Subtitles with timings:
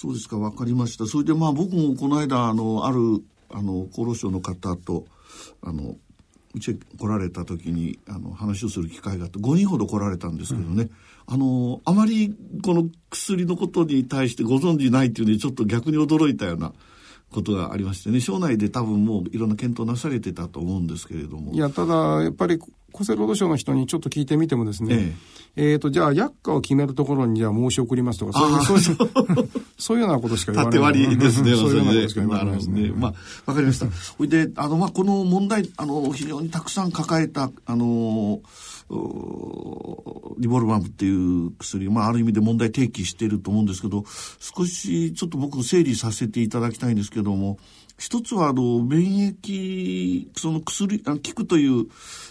[0.00, 1.06] そうですか、わかりました。
[1.06, 5.06] それでまあ僕もこの間、あの、ある、あの、厚労省の方と、
[5.60, 5.96] あの、
[6.54, 10.90] うちへ来られた時にあの話をする機会があって5人ほど来られたんですけどね、うん、
[11.34, 12.34] あのあまり
[12.64, 16.72] この薬のことに対してご存じないっていうのにちょっと逆に驚いたような
[17.30, 18.20] ことがありましてね。
[18.20, 21.52] 省内で多分もういろんな検討なされてたと思うんですけれども。
[21.52, 22.58] いやただやっぱり
[22.92, 25.14] 厚生労働省の人にちょっと聞いてみてもですね、
[25.56, 25.72] ええ。
[25.72, 28.88] えー、と、じゃあ、薬価を決めるところに、じゃあ申し送りますとか、そういう、
[29.78, 30.80] そういう、ようなことしか言わない。
[30.80, 32.90] 縦割りですね、そういうようなことしか言わないですね。
[32.94, 33.14] まあ、
[33.46, 33.86] わかりました。
[34.16, 34.28] ほい。
[34.28, 38.40] で、あの、まあ、この問題、あの、非常にたくさん抱えた、あの、
[40.38, 41.10] リボルバムってい。
[41.10, 43.28] う薬、まあ、ある意味で問題提起してい。
[43.28, 44.04] ると思うんですけど、
[44.38, 46.48] 少しちょっと僕整理させてい。
[46.48, 46.94] ただきたい。
[46.94, 47.58] んですけども、
[47.98, 51.68] 一つは、あの、免疫、その薬、あ効くとい。
[51.68, 51.86] う、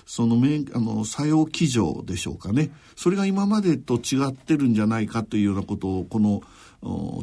[0.07, 2.71] その免、あの、作用基準でしょうかね。
[2.95, 6.41] それが今までと違ってるんじゃないかというようなことを、この、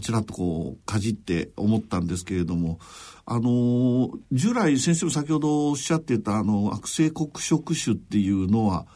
[0.03, 2.79] ちらっとこう、かじって思ったんですけれども、
[3.25, 8.87] あの、従来先生も先ほどおっしゃってた、あの、悪性黒色種っていうのは、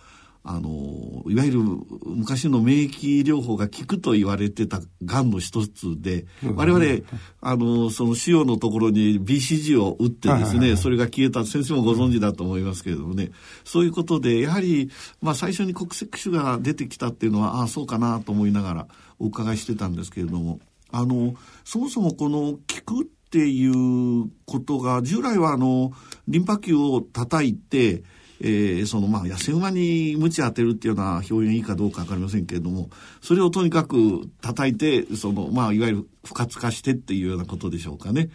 [0.51, 1.61] あの、いわゆる
[2.07, 7.07] 昔の免疫療法が効くと言われてた癌の一つで、我々、
[7.43, 13.31] あの、その腫瘍のところに BCG を打ってですね、それが消えた、先生もご存知だと思いますけれどもね、
[13.63, 18.87] そういうことで、やはり、まあ最初に国籍種が出てきたっていうのは、ああ、そうかなと思いながら
[19.19, 20.61] お伺いしてたんですけれども、
[20.91, 22.53] あの、そもそもこの
[22.87, 25.93] 効くっていうことが、従来はあの、
[26.27, 28.03] リンパ球を叩いて、
[28.41, 32.89] えー、そのまあ痩せ馬に鞭当てるっていうような表現いいかどうか分かりませんけれども
[33.21, 38.31] それをとにかく叩いてそのまあいわゆる不活化してっていうようなことでしょうかね。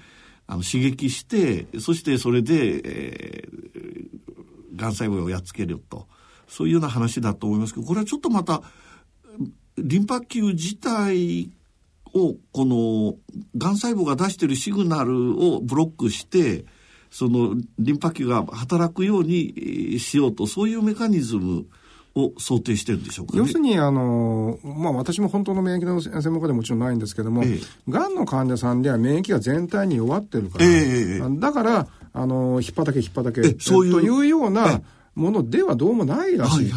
[0.45, 6.07] あの刺激してそしてそれで、えー、がん細胞をやっつけると。
[6.45, 8.61] そういうような話だと思いますけどこれはちょっとまた
[9.77, 11.49] リンパ球自体
[12.13, 13.15] をこの
[13.57, 16.65] がん細胞が出しているシグナルをブロックして
[17.13, 21.67] そのリンパ球が働くようにしようとそういうメカニズム
[22.15, 34.81] を想定してるんでしょうか、ね、要するにあの、まあ、私も本当の免疫の専門家でもちろんないんですけども、ええ、がんの患者さんでは免疫が全体に弱ってるから、え、だからあの引っ張たけ引っ張たけそういうというような
[35.13, 36.73] ものではどうもないらしい。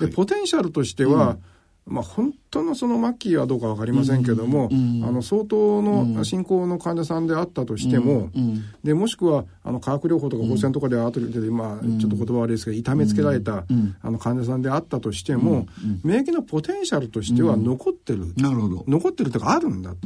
[0.00, 1.42] でポテンシャルとしては、うん
[1.86, 13.64] まあ、本当のその末期はどうか分かりませんけども、うんうん、あの相当の進行の患者さんであったとしても、うんうん、でもしくはあの化学療法とか放射線とかで後で、まあ、ちょっと言葉悪いですけど痛めつけられた、
[14.02, 15.68] あの患者さんであったとしても、
[16.02, 18.84] 免疫のポテンシャルとしては残ってる、なるほど。
[18.88, 19.98] 残ってるというかあるんだと、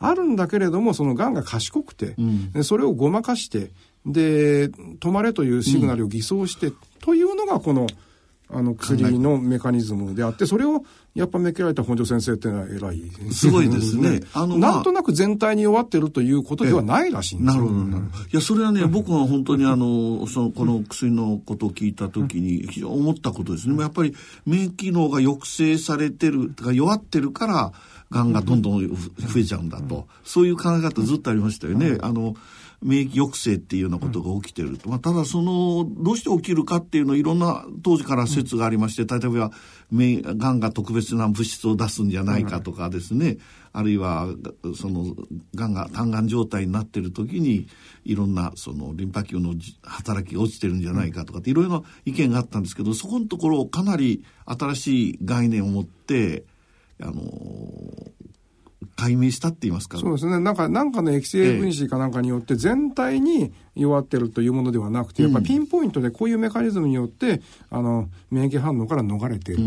[0.00, 2.14] あるんだけれどもそのがんが賢くて、
[2.62, 3.70] それをごまかして
[4.04, 7.86] で止まれというシグナルを偽装して、というのがこの
[8.52, 13.32] あの薬のメカニズムであってそれをやっぱめけられた本庄先生っていうのは偉い。
[13.32, 14.20] すごいですね。
[14.32, 18.24] あの、なんとなく全体に弱ってるということではないらしいんですなるほど、なるほど。
[18.24, 23.78] いや、それはね、僕は本当にあの、その、この薬のことを聞いたときに、非常に思ったことですね。
[23.78, 24.14] やっぱり
[24.46, 27.72] 免疫機能が抑制されてる、とか弱ってるから、
[28.10, 28.96] がんがどんどん増
[29.36, 30.06] えちゃうんだと。
[30.24, 31.98] そういう考え方ずっとありましたよね。
[32.00, 32.36] あの、
[32.82, 34.88] 免疫抑制っていうようなことが起きてると。
[34.88, 39.50] まあ、ただその、どうして起きるかっていうのいろんな当時から説がありまして、例えば、
[40.36, 43.38] がんが特別な物質を出すんじゃないかとかですね、
[43.72, 44.28] あるいは、
[44.76, 45.14] その、
[45.54, 47.68] がんが単がん状態になってる時に、
[48.04, 56.44] いろんな、その、リンパ球の働きが落ちてるんじゃないかとかって、いろいろな意見があったんですけど、そこのところかなり新しい概念を持って、
[57.00, 57.22] あの、
[58.96, 60.40] 解明したって言いますかそうですね。
[60.40, 69.62] なんか、なんかの液性分子かなんかによって全体に弱ってるというものではなくて、やっぱりピンポイントでこういうメカニズムによって、あの、免疫反応から逃れている。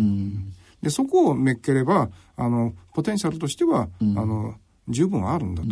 [0.81, 4.55] で、そこをめっければ、あの、ポテンシャルとしては、あの、
[4.87, 5.69] 十分あるんだと。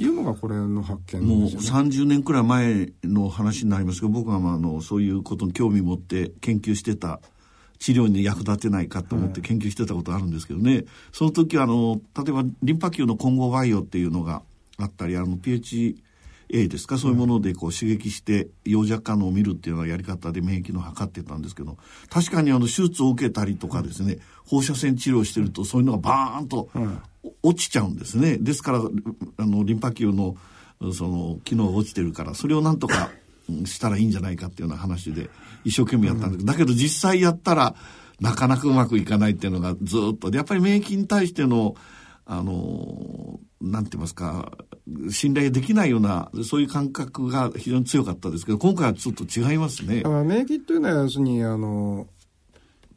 [0.00, 7.20] いうのがこれの発見、ね、もう30年くらい前の話になりますけど僕はまああのそういうことに興味持って研究してた
[7.78, 14.42] 治療に役立てないかと思って研究してたことあるんですけどね、その時はあの例えばリンパ球の混合培養っていうのが
[14.78, 15.94] あったりあの PHA
[16.48, 16.96] ですか？
[16.96, 21.76] そういうものでこう刺激して陽弱感を見るっていうようなやり方で免疫の測ってたんですけど
[22.08, 26.70] 確かにあの手術を受けたりとかですね放射線治療してるとそういうのがバーンと
[27.42, 28.38] 落ちちゃうんですね。
[28.38, 28.80] ですから
[29.36, 30.36] あのリンパ球の
[30.94, 33.10] その機能が落ちてるからそれをなんとか
[33.64, 35.30] したらいいんじゃないかっていうような話で
[35.64, 37.74] 一生懸命やったんだけど、だけど実際やったら
[38.20, 41.74] なかなかうまくいかないっていうのがずっとでやっぱり免疫に対しての
[42.26, 44.52] あのなんて言いますか
[45.10, 50.02] 信頼できないようなそういう感覚が非常に強かったですけど今回はちょっと違いますね。
[50.04, 52.06] 免疫というのは要するにあの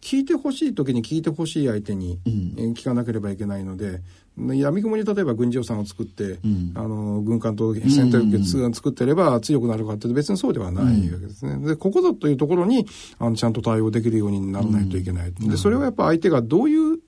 [0.01, 4.01] 聞いてほしい時に聞いてほしい相手に、うん、聞かなければいけないので、
[4.37, 11.67] 闇雲に例えば軍事予算を作って、うん、あの軍艦と戦闘機を作ってれば強くなるかって別にそうではないわけですね。
[11.67, 12.87] でここぞというところに
[13.19, 15.33] あのちゃんと対応できるようにならないといけない。
[15.33, 16.99] でそれはやっぱ相手がどういう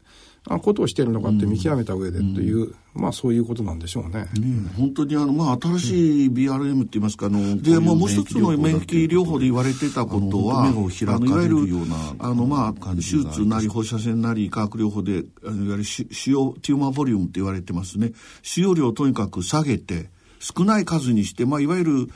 [0.45, 4.27] ことをしているのかって見極めた上でという、うん、まあそういうことなんでしょうね。
[4.39, 18.11] ね本当にあの、まあ新しい BRM って言いますか、あの、で、まあもう一つの免疫療法で言われてたことは、目を開かれるような、あの、まあ、手術なり放射線なり化学療法で、いわゆる使用、テューマーボリュームって言われてますね。
[18.41, 20.09] 使用量をとにかく下げて、
[20.39, 22.09] 少ない数にして、まあ、いわゆる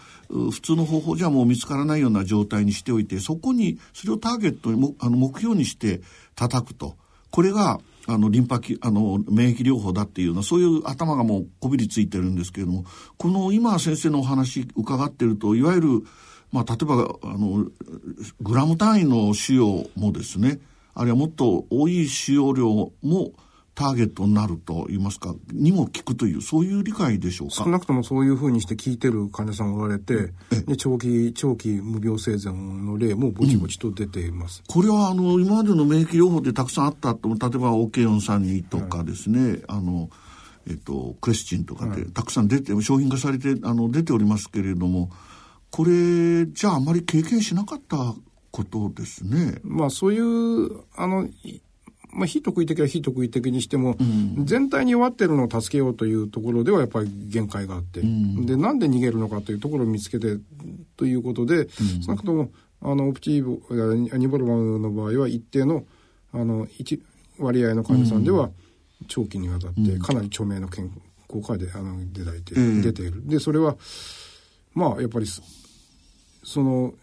[0.51, 6.01] 普通の方法じゃもう見つからないような状態にしておいて、そこに、それをターゲットに、あの目標にして
[6.35, 6.97] 叩くと。
[7.31, 12.85] これが、あの、リンパ、あの、免疫療法だっていうのは、そういう頭がもうこびりついてるんですけれども、
[13.17, 15.89] この今先生のお話伺ってると、いわゆる、
[16.51, 17.65] まあ、例えば、あの、
[18.39, 20.59] グラム単位の腫瘍もですね、
[20.93, 23.33] あるいはもっと多い使用量も、
[23.77, 27.53] ターゲットになると言いますか、にも効くという、そういう理解でしょうか？
[27.63, 30.33] 少なくともそういうふうにして聞いてる患者さんがおられて、
[30.65, 34.63] で長期、長期無病生存の例もぼちぼちと出ています。
[34.67, 40.09] うん、これは、あの、今までの免疫療法でたくさんあったと、例えば OK432 とかですね、はい、あの、
[40.67, 45.11] えっと、クレスチンとかで、たくさん出て、商品化されて、あの、出ておりますけれども、
[45.69, 48.15] これ、じゃああまり経験しなかった
[48.49, 49.59] ことですね。
[49.63, 51.27] まあそういう、あの、
[52.11, 60.37] まあ、非得意的は非得意的にしても、うん、全体に弱ってるのを助けようというところではやっぱり限界があって、うん、でなんで逃げるのかというところを見つけて
[60.95, 61.67] ということで、うん、
[62.01, 62.49] 少なくとも
[62.81, 65.85] あのオプティーボニボルマムの場合は一定の
[66.33, 67.01] あの一
[67.39, 68.49] 割合の患者さんでは
[69.07, 70.91] 長期にわたってかなり著名な健
[71.27, 73.27] 効果であの出たいて、出ている。
[73.27, 73.75] でそれは
[74.73, 75.27] まあやっぱり
[76.43, 76.93] その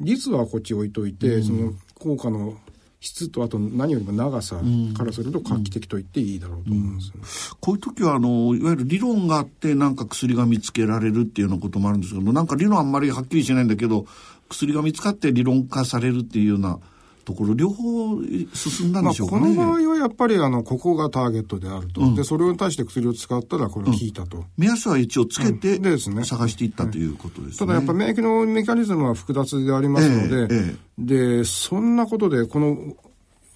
[0.00, 2.56] 率はこっち置いといて、その効果の
[3.00, 4.60] 質とあと何よりも長さ
[4.96, 7.26] からすると画期的と言っていいだろうと思います、うんうん、
[7.60, 14.06] こういう時はあのいわゆる理論があってなんか薬が見つけられるっていうようなこともあるんですけどなんか理論あんまりはっきりしないんだけど
[14.48, 16.80] 薬が見つかって理論化されるっていうような
[17.28, 18.22] ところ両方
[18.54, 32.96] 進んだんでしょうかね、まあ、この場合はやっぱりあのここがターゲットであると、うん、でそれに対して薬を使ったらこれ効いたと、目安は一応つけて、ですね、探していったということですね、ただやっぱ免疫のメカニズムは複雑でありますので、ええでそんなことでこの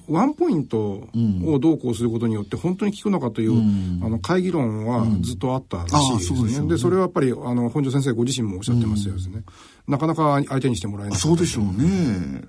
[0.08, 1.08] ワンポイント
[1.44, 6.40] をどうこうすることによって本当に効くのかという、うん、あの会議論はずっとあったらしいですね。
[6.40, 9.42] うん、そで、ね、それはやっぱりあの本庄先生ご自身もおっしゃってますよですね。
[9.86, 11.18] なかなか相手にしてもらえない。
[11.18, 12.42] そうでしょうね。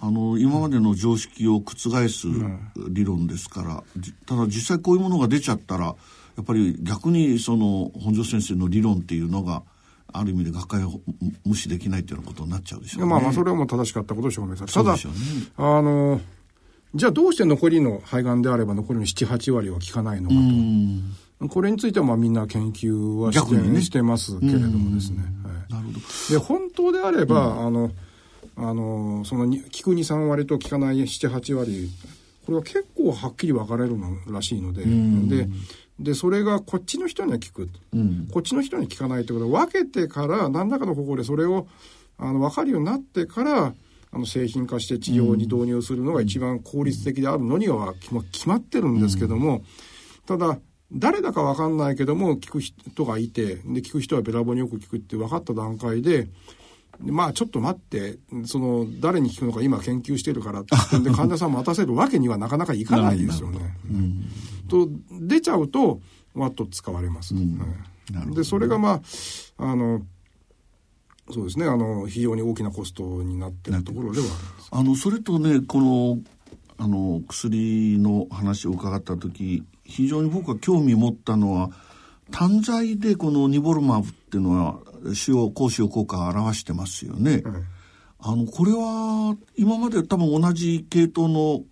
[0.00, 2.28] あの今までの常識を覆す
[2.90, 3.84] 理論ですから、
[4.26, 5.94] ただ実際こういうものが出ちゃったらや
[6.42, 9.62] っぱり逆にその本庄先生の理論っていうのが
[10.12, 11.00] ある意味で学会を
[11.44, 13.10] 無視できないというようなことになっちゃうでしょうね。
[13.10, 15.00] まあまあそれはもう正しかったことを証明されただ、ね、
[15.56, 16.20] あの
[16.94, 21.48] じゃあどうして残りの肺がんであれば残りの7、8割は効かないのかと。
[21.48, 25.18] これについてはまあみんな研究はして,、ね、してますけれどもですね。
[25.68, 26.00] なるほど。
[26.30, 27.90] で、本当であれば、うん、あの、
[28.56, 31.90] あの、その効く2、3割と効かない7、8割、
[32.46, 35.48] これは結構はっきり分かれるのらしいので、で、
[35.98, 41.66] で、それがこっちの人には効く、うん、こっちの人に効かないということで、分けてから何らかの方法でそれを
[42.18, 43.74] あの分かるようになってから、
[44.12, 47.94] あの製品化して治療に導入するのが一番効率的であるのには
[48.32, 49.62] 決まってるんですけども、
[50.26, 50.58] ただ、
[50.92, 56.28] 誰だか分かんないけども聞く人がいてで聞く人はべらぼうによく聞くって分かった段階で
[57.00, 63.76] まあちょっと待ってその誰に聞くのか今研究してるからって言って 患者さん待たせるわけにはなかなかいかないですよね。
[64.68, 64.88] と
[65.20, 66.00] 出ちゃうと
[66.34, 67.34] わっと使われます。
[67.34, 69.00] うん、でそれがま
[69.58, 70.02] ああの
[71.30, 74.26] そうですねあの非常に大きなコストになってるところでは
[74.70, 76.18] あのそれとねこの
[76.78, 81.70] あの薬の話を伺った時非常に僕が興味持ったのは
[82.30, 84.78] 単剤でこのニボルマブっていうのは
[85.14, 87.42] 使用高使用効果を表してますよね。
[88.18, 91.62] あのこれは今まで多分同じ系統の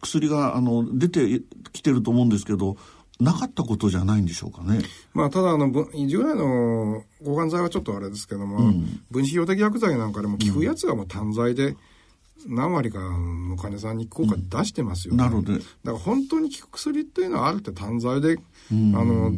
[0.00, 1.42] 薬があの出て
[1.72, 2.76] きてると思うんですけど
[3.20, 4.80] なかったことじゃないんでしょうかね。
[5.12, 11.76] まあ、ただ、あの、従来の抗がん剤はちょっとあれですけども、うん、分子標的薬剤なんかでも効くやつはもう単剤で、
[12.46, 15.24] 何割かの患者さんに効果出してますよね。
[15.24, 15.52] うん、なるほど。
[15.52, 18.38] だから本当に効く薬っていうのはあるって単剤で、
[18.72, 19.32] うん、あの、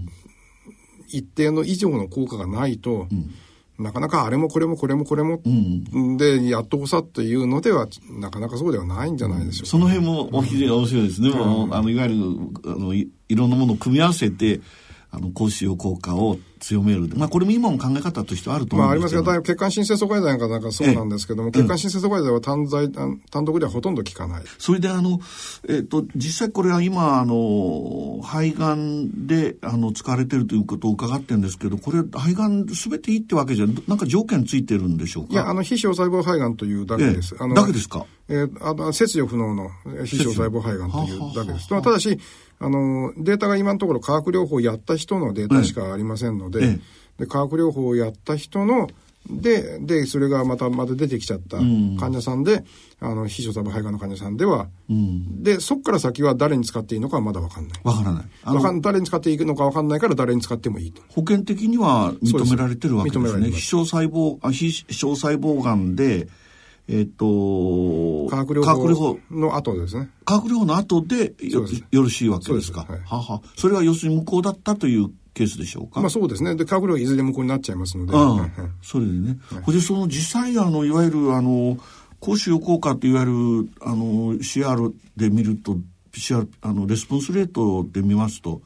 [1.13, 3.31] 一定の以上の効果がないと、うん。
[3.79, 5.41] なかなかあれもこれもこれもこれも、
[6.17, 11.31] で、やっとこさっていうのでは、なかなかそうではないんじゃないでしょうか、その辺もお非常に面白いですね。
[11.31, 12.15] うん、あのいわゆる
[12.67, 14.61] あのいろんなものを組み合わせて、
[15.15, 17.07] あの、高使用効果を強める。
[17.17, 19.23] まあ、これも今も考え方としてはあると思うんですけど。
[19.23, 24.43] まあ、ありますが、血管新生阻害剤なんかなんかそうなんですけども、血管新生阻害剤は単剤、単独ではほとんど効かない。
[24.59, 25.21] それで、あの、
[25.69, 35.33] えっ、ー、と、実際これは今、あの、肺がんで、あの、使われてるということを伺ってるんですけど、これ、肺がん全ていいってわけじゃ、なんか条件ついてるんでしょうか？
[35.35, 37.35] いや、あの、非小細胞肺がんというだけです。
[37.35, 38.07] えー、だけですか？
[38.29, 39.69] えー、あの、切除不能の
[40.07, 41.69] 非小細胞肺がんというだけです。
[41.69, 42.19] ただし、
[42.63, 46.79] あの、データが今のところ化学療法をやった人のデータしかありませんので、
[47.19, 48.89] で化学療法をやった人の
[49.29, 52.65] で、で、それがまた、また出てきちゃった患者さんで、
[53.01, 57.81] うん、あの、非常細胞肺がんの患者さんでは、うん、で、そこから先は誰に使っていいのかはまだわかんない。
[57.85, 58.25] わからない。
[58.43, 61.03] わかん誰に使っていくのかわかんないから誰に使ってもいいと。
[61.09, 63.25] 保険的には認められてるわけですね。
[63.25, 66.29] 認められて非小細胞、あ非小細胞がんで、
[66.89, 70.11] えっ、と、化学療法の後ですね。
[70.25, 72.85] 化学療法の後でよよろしいわけですか。
[72.89, 73.41] はい、はは。
[73.57, 76.01] それは要するに無効だったというケースでしょうか？
[76.01, 76.57] まあそうですね。
[76.57, 78.13] で、化学療法いずれ無効になっちゃいますので。
[78.83, 79.39] それでね。
[79.51, 81.79] はい、で、その実際、あの、いわゆる、あの、
[82.19, 83.33] 公衆効果といわゆる、
[83.81, 85.79] あの、CR で見ると、
[86.13, 88.61] PCR、あの、レスポンスレートで見ますと、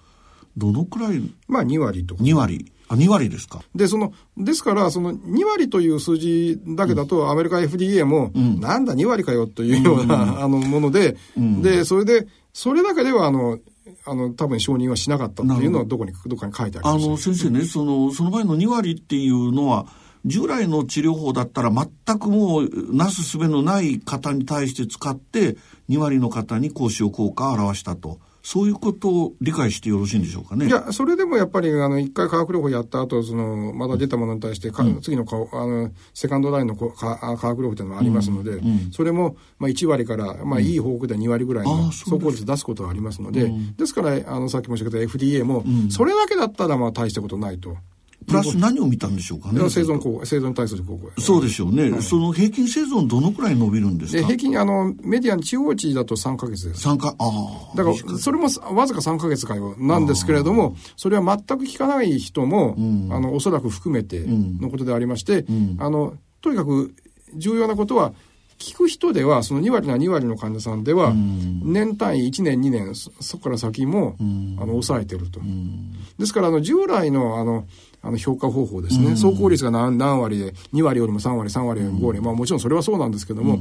[0.57, 1.21] どのくらい？
[1.49, 2.15] まあ2割と。
[2.17, 2.73] 2割。
[2.89, 3.63] あ、2割ですか？
[3.75, 13.59] で、その、ですから、その2割という数字だけだと、アメリカ FDA も、うん、なんだ2割かよというような、うん、あの、もので、うん、で、それで、それだけでは、あの、
[14.05, 17.05] あの、多分承認はしなかったっていうのはどこに、どっかに書いてあります。
[17.05, 19.87] あの、先生ね、その、その場合の2割っていうのは、
[20.27, 25.57] 従来の治療法だったら全くもうなすすべのない方に対して使って
[25.89, 28.19] 2割の方に高使効果を表したと。
[28.47, 30.69] そういうことを理解してよろしいんでしょうかね。
[30.69, 47.77] いや、それでもやっぱり、あの、一回化学療法やった後、その、まだ出たものに対して、うん、次の顔、あの、セカンドラインの化学療法というのがありますので、うんうん、それも、まあ、1割から、まあ、いい方向で2割ぐらいの走行率出すことはありますので、ですから、あの、さっき申し上げた FDA も、それだけだったら、まあ、大したことないと。
[48.27, 49.61] プラス何を見たんでしょうかね。
[49.71, 51.21] 生存効果、生存に対する効果。
[51.21, 51.91] そうでしょうね。
[51.91, 54.25] はい、その平均生存どのくらい伸びるんですか？
[54.27, 56.89] 平均、あの、メディアの中央値だと3ヶ月です。
[56.89, 57.77] 3か、ああ。
[57.77, 66.95] だから、それもわずか3ヶ月かよ、なんですけれども、それは全く効かない人も、うん、あの、おそらく含めてのことでありまして、うん、あの、とにかく
[67.37, 68.13] 重要なことは、
[68.59, 75.41] 聞く人では、その2割な2割の患者さんでは、年単位1年2年、そこから先も、あの、抑えてると。
[76.19, 77.67] ですから、あの、従来の、あの、
[78.03, 83.59] あの評価方法ですね、走行率が何何割で、2割よりも3割、3割よりも5割、まあもちろんそれはそうなんですけども、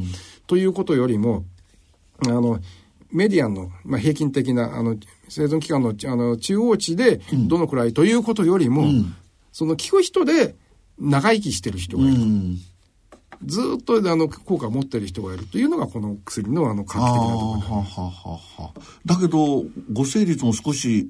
[0.48, 1.46] ということよりも、
[2.26, 2.60] あの、
[3.12, 4.98] メディアンの、まあ、平均的な、あの、
[5.30, 8.86] 生存期間の、あの、中央値で、どのくらいということよりも、
[9.52, 10.56] その聞く人で
[11.00, 12.22] 長生きしてる人がいる。
[13.44, 17.64] ずっとあの効果を持ってる人がいるというのがこの薬のあの画期的なとこ
[18.58, 18.74] ろ。
[19.06, 21.10] だけどご成率も少し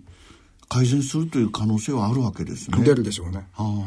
[0.69, 2.83] 改善するという可能性はあるわけですね。
[2.83, 3.47] 出るでしょうね。
[3.53, 3.85] はあ、うん、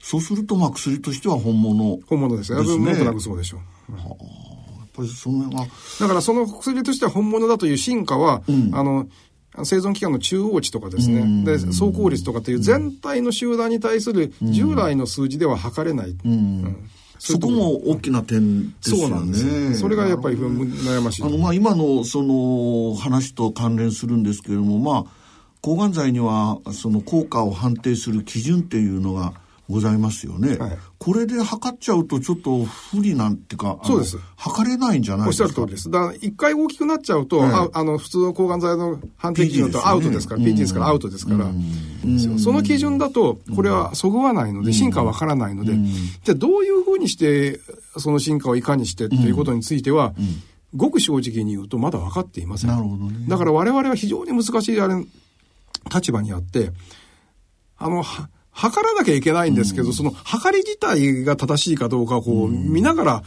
[0.00, 2.58] そうするとまあ薬としては本物、本物ですね。
[2.58, 3.92] なんとなくそうでしょう。
[3.92, 5.66] はあ、やっぱりその辺は。
[6.00, 9.06] だからその薬としては本物だという進化は、うん、あの
[9.64, 16.10] 生存期間の中央値とかですね、で走行率とかという全体の集団に対する従来の数字では測れない。
[16.10, 19.02] うん、うんそこも大きな点ですよね。
[19.02, 21.22] そうなんですそれがやっぱり悩ましい。
[21.22, 25.12] あの、まあ、今のその話と関連するんですけれども、まあ、
[25.66, 29.32] 抗がん剤にはその効果を判定する基準っていうのが
[29.68, 30.56] ございますよね。
[30.58, 34.16] はい、これで測っちゃうとちょっと不利なんていうか、そうです。
[34.36, 35.44] 測れないんじゃないですか？
[35.46, 35.90] おっしゃる通りです。
[35.90, 41.50] だから一回大きくなっちゃうと、はい、ああの、普通の抗がん剤の判定基準とアウトですから、PG ですからアウトですから、
[42.38, 45.72] その基準だと、これはそぐわないので、進化はわからないので、
[46.22, 47.58] じゃあどういうふうにして、
[47.98, 50.14] その進化をいかにしてっていうことについては、
[50.76, 52.70] ごく正直に言うとまだ分かっていません。
[52.70, 53.26] なるほどね。
[53.26, 54.94] だから我々は非常に難しいあれ、
[55.92, 56.72] 立場にあって、
[57.78, 58.02] あの、
[58.50, 63.22] 測らなきゃいけないんですけど、うん、その測り自体が正しいかどうかをこう見ながら、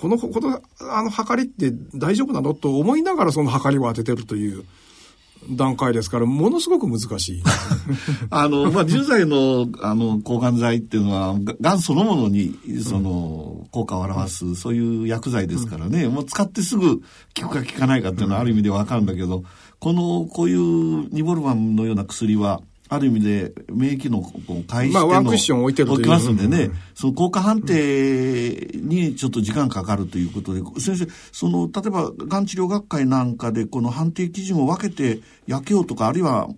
[0.00, 2.54] この、この、あの測りって大丈夫なの？
[2.54, 4.64] と思いながらその測りを当ててるという
[5.50, 7.42] 段階ですから、ものすごく難しい。
[8.30, 17.00] あの、まあ、従来の、あの、抗がん剤っていうのは、がんそのものに、その、効果を表す、そういう薬剤ですからね、うん、もう使ってすぐ
[17.40, 19.44] 効くか効かないかっていうのはある意味でわかるんだけど、
[19.80, 24.20] この、こういうニボルマンのような薬は、ある意味で免疫の
[24.66, 25.98] 開始まあ、ワンクッション置いてるという。
[25.98, 36.48] 置きますんでね、うん、その効果判定にちょっと時間かかるということで、先生、その、例えば、がん治療学会なんかで、この判定基準を分けて焼けようとか、あるいは、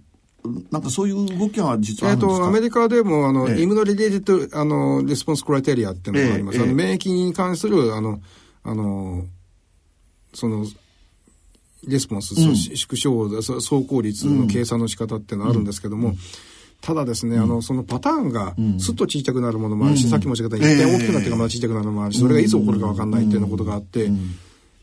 [0.71, 6.59] なんかそういう動きは実はえっ、と、アメリカでも、あの、ええ、 immuno related、あの、 response criteria っていうのがあります。
[6.59, 8.21] え、あの免疫に関する、あの、
[8.65, 9.27] あの、
[10.33, 10.67] その、
[11.87, 16.19] レスポンス、うん、縮小、奏効率の計算の仕方っていうのはあるんですけども、うん、
[16.81, 24.11] ただですね、あの、そのパターンが、すっと小さくなるものもあるし、さっきも言ったように、一旦大きくなってからまた小さくなるものもあるし、それがいつ起こるかわかんないっていうようなことがあって、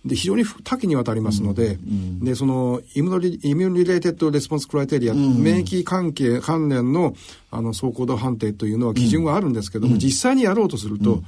[0.06, 1.78] で、非常に多岐にわたりますので、
[2.22, 7.16] で、その、 immuno re、immune related response criteria、免疫関係、関連の、
[7.52, 11.22] あの、走行度判定というのは基準があるんですけども、実際にやろうとすると、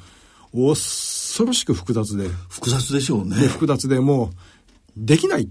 [0.54, 2.30] 恐ろしく複雑で。
[2.50, 3.36] 複雑でしょうね。
[3.36, 4.36] 複雑でもう、
[4.98, 5.48] できない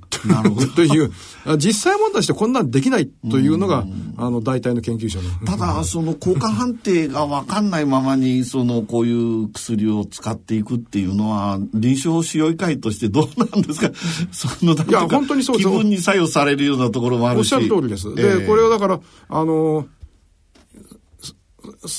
[0.77, 1.11] という、
[1.59, 5.31] 実際問題してこんなんできないというのが、あの、大体の研究者の。
[5.47, 13.91] ただ、その効果判定がわかんないままに、その、こういう薬を使っていくっていうのは、臨床使用医会としてどうなんですか？
[14.31, 17.55] その、いや、本当にそう気分に作用されるようなところもあるし。
[17.55, 18.15] おっしゃる通りです。
[18.15, 19.87] で、えー、これはだから、あの、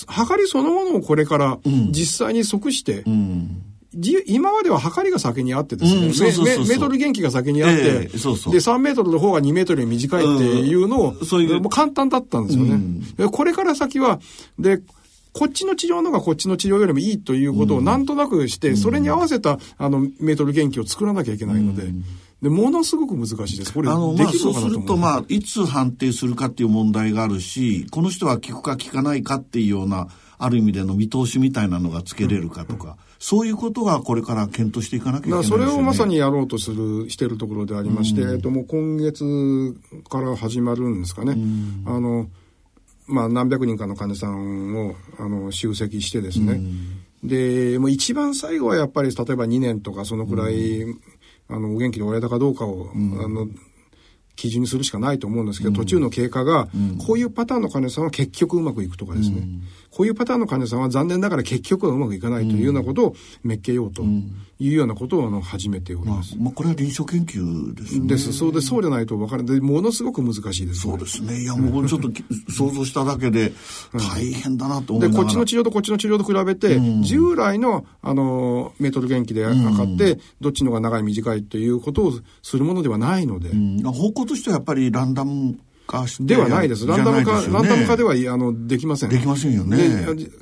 [0.07, 1.59] 測りそのものをこれから
[1.91, 8.53] 実際に即して、うん今までは測りが先にあってですね、メートル元気が先にあって、えー、そうそう。
[8.53, 11.59] で、3メートルの方が2メートル短いっていうのを、うん、そういう。
[11.59, 12.79] もう簡単だったんですよね。
[13.17, 14.21] うん、これから先は、
[14.57, 14.81] で、
[15.33, 21.83] こっちの治療のがこっちの治療よりもいいということをなんとなくして、それに合わせた、あの、メートル元気を作らなきゃいけないので、
[22.41, 23.73] で、ものすごく難しいです。
[23.73, 30.07] これ、あの、まあ、そうすると、まあ、いつ判定するかっていう問題があるし、この人は効くか効かないかっていうような、
[30.37, 39.75] ある意味での見通しみたいなのがつけれるかとか、うんそういうことがこれから検討していかなきゃいけない、ね、それをまさにやろうとする、しているところでありまして、うん、えっと、もう今月
[40.09, 41.33] から始まるんですかね。
[41.33, 42.27] うん、あの、
[43.05, 46.53] まあ、何百人かの患者さんを、あの、集積してですね。
[46.53, 50.83] うん、で、もう一番最後はやっぱり、例えば2年とかそのくらい、
[51.47, 52.97] あの、お元気でおられたかどうかを、あ
[53.27, 53.47] の、
[54.35, 56.69] 基準にするしかないと思うんですけど、途中の経過が、
[57.05, 59.47] こういうパターンの患者さんは結局うまくいくとかですね。
[59.91, 64.03] こういうパターンの患者さんは残念ながら結局はうまくいかないというようなことをめっけようと
[64.59, 66.37] いうようなことをあの始めております。
[66.39, 68.07] まあ、これは臨床研究ですね。
[68.07, 68.31] です。
[68.31, 69.59] そうで、そうじゃないと分からない。
[69.59, 71.41] ものすごく難しいです、ね、そうですね。
[71.41, 72.09] いや、もうちょっと
[72.49, 73.51] 想像しただけで
[73.93, 83.49] 大変だなと思いで、こっちの治療とこっちの治療と比べて、従来の、あの、メートル元気で測って、どっちの方が長い短いということをするものではないので。
[83.83, 85.59] 方向としてはやっぱりランダム
[85.91, 86.87] 化してではないです。
[86.87, 89.09] ランダム化、ね、ランダム化ではあのできません。
[89.09, 89.77] できませんよね。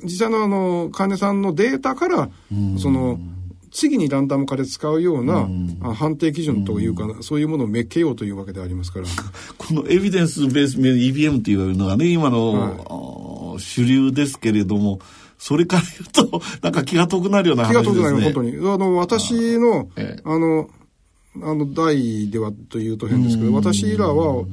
[0.04, 2.30] 実際のあの患者さんのデータから、
[2.78, 3.18] その
[3.72, 5.48] 次にランダム化で使うような、
[5.82, 9.06] う判定基準というか、そういうものをめっけようというわけでありますから。
[9.58, 15.00] このエビデンスベース EBM というのがね、今の、はい、主流ですけれども、
[15.38, 17.94] それから言うと、なんか気が遠くなるような話ですね。
[17.94, 18.56] 気が遠くなる、本当に。
[18.56, 19.88] あの、私の、
[20.24, 20.68] あの、
[21.36, 24.44] あの、代ではというと変ですけど、私らは、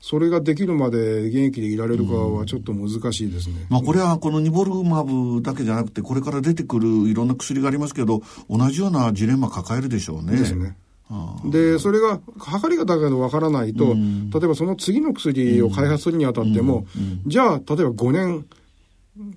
[0.00, 3.66] それができるまで現役でいられるかはちょっと難しいですね。
[3.70, 10.36] まあこれはこのニボルマブだけじゃなくて、これから出てくるいろんな薬がありますけど、同じようなジレンマ抱えるでしょうね。
[10.36, 10.76] ですね。
[11.46, 16.86] で、それが、測りがだけどわからないと、うん、例えばその次の薬を開発するにあたっても、
[17.26, 18.44] じゃあ、例えば5年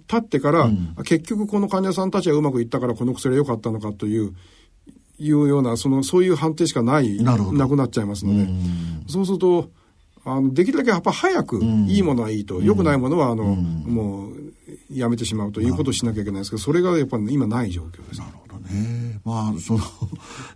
[0.07, 0.69] 経ってから、
[1.05, 4.33] 結局この患者さんたちはうまくいったからこの薬は良かったのかという、
[5.21, 8.49] いうような、その、そういう判定しかない、なくなっちゃいますので、
[9.07, 9.69] そうすると、
[10.25, 14.31] あの、できるだけやっぱ早く、いいものはいいと、良、くないものは、あの、もう、
[14.91, 18.19] やめてしまうということをしなきゃいけないですけど、それがやっぱり今ない状況です。
[18.19, 19.19] なるほどね。
[19.23, 19.79] まあ、その、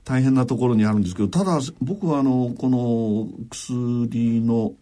[0.03, 4.73] 大変なところにあるんですけど、ただ、僕はあの、この薬の、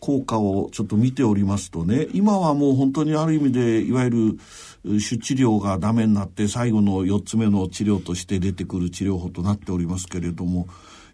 [0.00, 4.38] 効果をちょっと見ておりますとね今はもう本当にある意味でいわゆ
[4.84, 10.68] る主治療がダメになって最後の4つ目の治療として出てくる治療法となっておりますけれども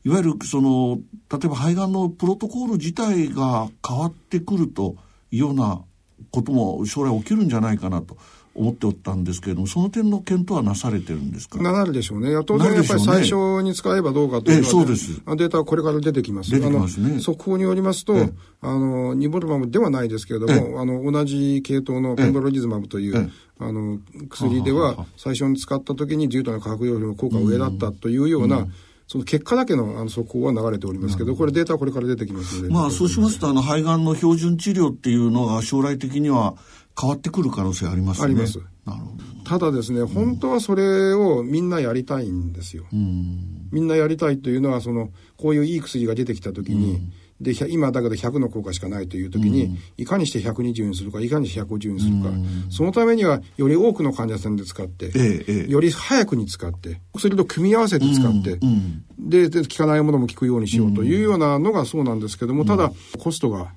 [0.05, 0.99] いわゆるその
[1.31, 4.97] 例えば肺がんのプロトコール自体が変わってくると
[5.31, 5.83] いうような
[6.31, 8.19] ことも将来起きるんじゃないかなと。
[8.55, 11.61] 思っておったんですけれども、その点の検討はなされてるんですか？
[11.61, 12.31] なるでしょうね。
[12.45, 15.15] 当然やっぱり最初に使えばどうかというのは、そうです。
[15.15, 16.51] データはこれから出てきます。
[16.51, 17.21] 出てきますね。
[17.21, 18.15] 速報によりますと、
[18.61, 28.67] あの、ニボルマムではないですけれども、あの、同じ系統のコンドロリズマブという、あの、薬では、最初に使った時に重度の化学療法の効果が上だったというような、
[29.07, 32.73] その結果だけのあの速報は流れておりますけど、これデータはこれから出てきますので。
[32.73, 36.55] まあそうしますと、あの、肺がんの標準治療っていうのが将来的には
[37.01, 38.25] 変わってくる可能性ありますね。
[38.27, 38.59] あります。
[38.85, 39.25] なるほど。
[39.45, 42.85] ただですね、本当はそれをみんなやりたいんですよ。
[42.93, 47.13] うん、みんなやりたいというのは、その、こういういい薬が出てきた時に、うん。
[47.41, 63.73] で、今だけど100の効果しかないという時に、うん、いかにして120にするか、いかにして150にするか、うん、そのためには、より多くの患者さんで使って、ええ、より早くに使って、薬と組み合わせて使って、うん、でで、効かないものも効くようにしようというようなのがそうなんですけども、ただ、コストが、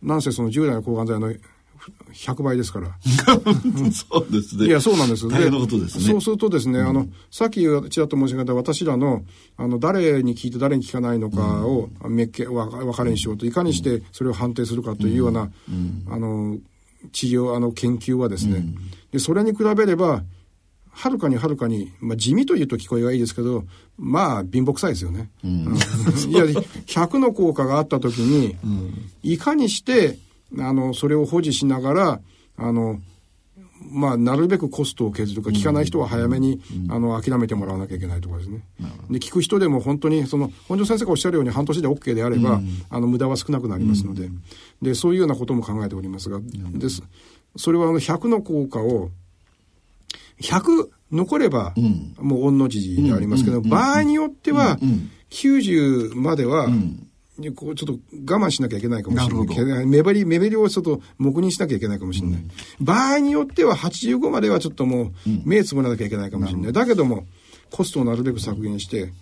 [0.00, 1.32] なんせその従来の抗がん剤の
[2.16, 2.96] 100倍ですから。
[3.92, 4.66] そうですね。
[4.66, 5.28] いや、そうなんです。
[5.28, 6.04] 大変なことですね。
[6.04, 9.22] そうするとですね、うん、あの、さっきちらっと申し上げた私らの、
[9.56, 16.58] あの、誰に聞いて誰に聞かないのかを、うん、めっけ、わ、分かれにしようと、いかにしてそれを判定するかというような、うん、あの、
[17.12, 18.66] 治療、あの、研究はですね、
[19.12, 20.22] で、それに比べれば、
[20.90, 23.64] はるかにはるかに、まあ、地味というと聞こえはいいですけど、
[23.98, 25.30] まあ、貧乏臭いですよね。
[25.44, 25.76] うん、
[26.28, 26.44] いや、
[26.88, 28.56] 100の効果があった時に、
[29.22, 30.18] いかにして、
[30.58, 32.20] あの、それを保持しながら、
[32.56, 33.00] あの、
[33.90, 38.64] まあ、なるべくコストを削るか、聞かない人は早めに、あの、諦めてもらわなきゃいけないところですね。
[39.10, 44.30] で、聞く人でも本当に、その、本庄先生がおっしゃるように半年で OK であれば、あの、無駄は少なくなりますので、
[44.82, 46.40] で、そういうようなことも考えておりますが、
[46.72, 47.02] です。
[47.56, 49.10] それはあの、100の効果を、
[50.40, 51.74] 100残れば、
[52.18, 54.78] もう御の字でありますけど、場合によっては、
[55.30, 56.68] 90までは、
[57.54, 59.86] こうちょっと我慢しなきゃいけないかもしれない。
[59.86, 62.40] 目張り、目張りをちょっと黙認しなきゃいけないかもしれない。
[62.80, 65.12] 場合によっては85まではちょっともう
[65.44, 66.72] 目つぶらなきゃいけないかもしれない。
[66.72, 67.26] だけども、
[67.70, 69.12] コストをなるべく削減して、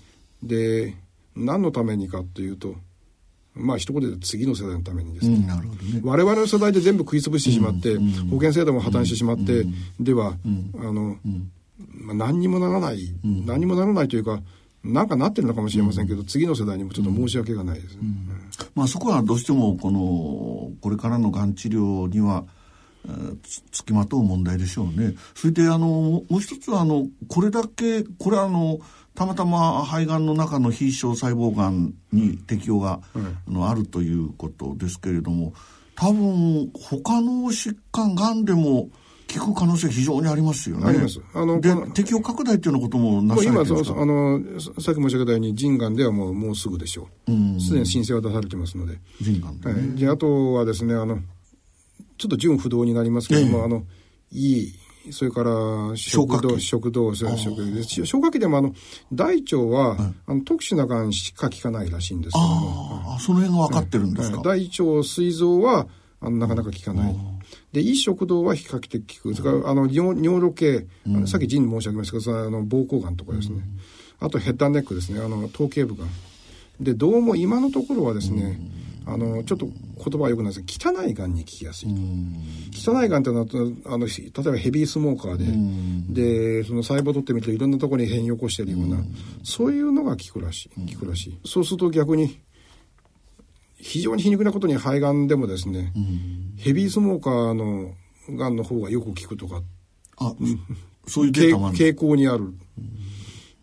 [0.42, 0.94] で、
[1.34, 2.76] 何のためにかっていうと、
[3.54, 6.00] まあ一言で次の世代のためにですね,、なるほどね。
[6.02, 7.96] 我々の世代で全部食い潰してしまって、
[8.30, 9.64] 保険制度も破綻してしまって、
[10.00, 10.36] では、
[10.78, 11.18] あの、
[11.92, 14.40] まあ、何にもならない、何にもならないというか、
[14.84, 18.02] なんかなってるのかもしれませんけど、次の世代にもちょっと申し訳がないですね。
[18.74, 22.44] まあそこはどうしてもこのこれからのがん治療には
[23.70, 25.14] つきまとう問題でしょうね。
[25.34, 28.78] それであのもう一つはあのこれだけこれはあの
[29.14, 33.00] たまたま肺がんの中の非小細胞がんに適用が、
[33.46, 35.54] うん、あるということですけれども
[35.94, 38.88] 多分他の疾患がんでも
[39.38, 40.86] 効く可能性非常にありますよね。
[40.86, 41.20] あります。
[41.34, 43.90] あの、で、適用拡大っていうようなこともなされてるんですか？
[43.92, 47.60] 今、あの、さっき申し上げたように、腎がんではもう、もうすぐでしょう。
[47.60, 48.98] すでに申請は出されてますので。
[49.20, 49.98] 腎がんで、ね、はい。
[49.98, 51.18] で、あとはですね、あの、
[52.16, 53.84] ちょっと純不動になりますけども、ええ、あの、
[54.32, 54.72] いい、
[55.10, 55.50] それから
[55.96, 57.36] 食道、食道、食
[58.06, 58.74] 消化器でもあの、
[59.12, 63.02] 大腸は、あの特殊ながんしか効かないらしいんですけども。
[63.10, 65.88] ああ、その辺が分かってるんですか、大腸、膵臓は、
[66.20, 67.16] あのなかなか効かない。
[67.74, 69.34] で、いい食道は比較的効く。
[69.34, 73.62] それから、あの、尿尿路系、うん、さっき腎申し上げましたけど、あの、膀胱がんとかですね。
[74.20, 75.20] あとヘッダーネックですね。
[75.20, 76.08] あの、頭頸部がん。
[76.80, 78.60] で、どうも今のところはですね、
[79.06, 79.74] あの、ちょっと言
[80.12, 82.92] 葉はよくないですけど、汚いがんに効きやすいと。
[82.92, 83.46] 汚いがんってのは、
[83.86, 89.04] あの、例えばヘビースモーカーで、で、その細胞を取ってみるといろんなところに変異を起こしてるような、
[89.42, 90.94] そういうのが効くらしい。
[90.94, 91.38] 効くらしい。
[91.44, 92.38] そうすると逆に、
[93.84, 97.94] 非常に皮肉なことに肺がんでもですね、うん、ヘビースモーカーの
[98.30, 99.62] がんの方がよく効くとか、
[100.16, 100.34] あ、
[101.06, 102.44] そういう傾向にある。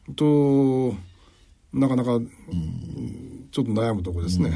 [0.08, 0.96] うん、と、
[1.74, 2.20] なかなか、
[3.52, 4.56] ちょっと悩むとこですね。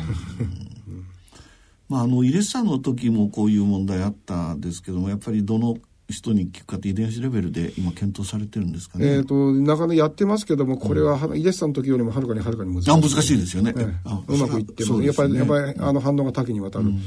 [1.90, 5.78] まあ、あの、イレッサの時もこういう問題あったんですけども、やっぱりどの
[6.10, 9.08] 人に聞くかって遺伝子レベルで今検討されてるんですかね。
[9.08, 12.92] えっ、ー、と、なかなかやってますけども、これは、うん、イデスさんの時よりもはるかにはるかに難しい。
[12.92, 13.74] あ、難しいですよね。
[13.76, 13.82] え
[14.28, 16.86] うまくいっても、ね、やっぱり、やっぱり、あの、反応が多岐にわたる。
[16.86, 17.00] うん、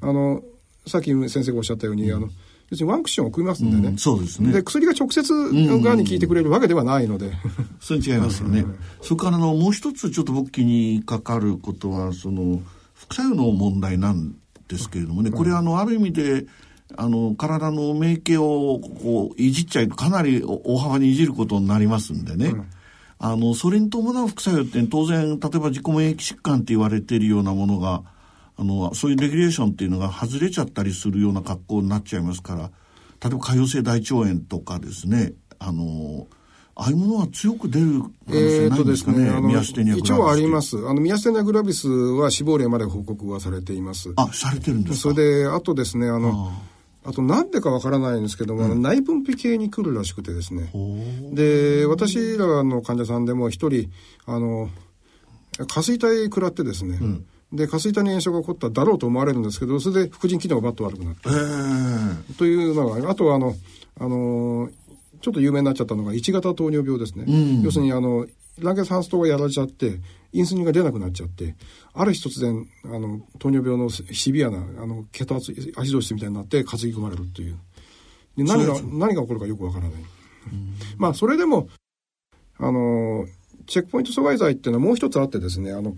[0.00, 0.42] あの、
[0.86, 2.30] さっき先生がおっしゃったように、あの、
[2.70, 4.52] 別にワンクッションを組みますんでね、うん、そうですね。
[4.52, 7.32] で、薬が直接がんに効いてくれるわけではないので。
[7.80, 8.64] それ違いますよね。
[9.02, 12.62] それからの、もう一つちょっと僕気にかかることは、その、
[12.94, 14.34] 副作用の問題なん
[14.68, 16.46] ですけれどもね、これあの、ある意味で、
[16.96, 22.48] あの、体の免疫をこう、いじっちゃいとかなり大幅にいじることになりますんでね。
[22.48, 22.66] うん、
[23.18, 28.02] あの、それに伴う副作用って当然、例えば自己免疫疾患って言われているようなものが、
[28.58, 32.70] あの、そういうレギュレーションっていうのが外れちゃったりするような格好になっちゃいますから、
[33.22, 36.26] 例えば潰瘍性大腸炎とかですね、あの、
[36.78, 40.12] ああいうものは強く出る可能性ないんですかね、えー、ねミアステニアグラビス。
[40.12, 40.76] 一応あります。
[40.76, 44.12] あの、ミアステニアグラビスは死亡例まで報告はされています。
[44.16, 46.75] あ、されてるんですかそれで、あとですね、あの、あ
[47.06, 50.72] あとなんでかわからないんですけども、うん、内分泌系に来るらしくてですね。
[51.32, 53.90] で、私らの患者さんでも一人、
[54.26, 54.68] あの、
[55.68, 61.30] 下垂体食らってですね、うん、で、下垂体に炎症が起こっただろうと思われるんですけど、それで副腎機能がバッと悪くなった。
[62.34, 63.54] というのが、あとはあの、
[64.00, 64.68] あの、
[65.26, 67.24] ちょっと有名になっちゃったのが1型糖尿病ですね。
[67.26, 68.28] うん、要するにあの、
[68.60, 69.98] ランゲンス糖がやられちゃって、
[70.32, 71.56] インスリンが出なくなっちゃって、
[71.94, 77.58] ある日突然、あの、糖尿病のシビアな、あの、血圧、アシドシスみたいになって担ぎ込まれるっていう。
[78.36, 79.92] で何が、何が起こるかよくわからない。
[80.96, 81.68] まあ、それでも、
[82.58, 83.26] あの、
[83.66, 85.96] チェックポイント阻害剤っていうのはもう一つあってですね、あの、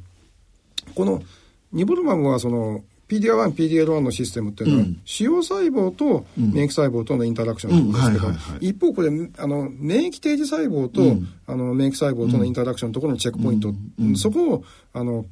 [0.94, 1.22] この、
[1.70, 11.00] ニボルマムはその、PD-L1、PDL1 のシステムっていうのは、腫瘍細胞と免疫細胞とのインタラクションなんですけど、一方これ、あの、免疫定時細胞と、
[11.46, 13.72] あの、免疫細胞とのインタラクションのところのチェックポイント、
[14.16, 15.24] そこを、あの、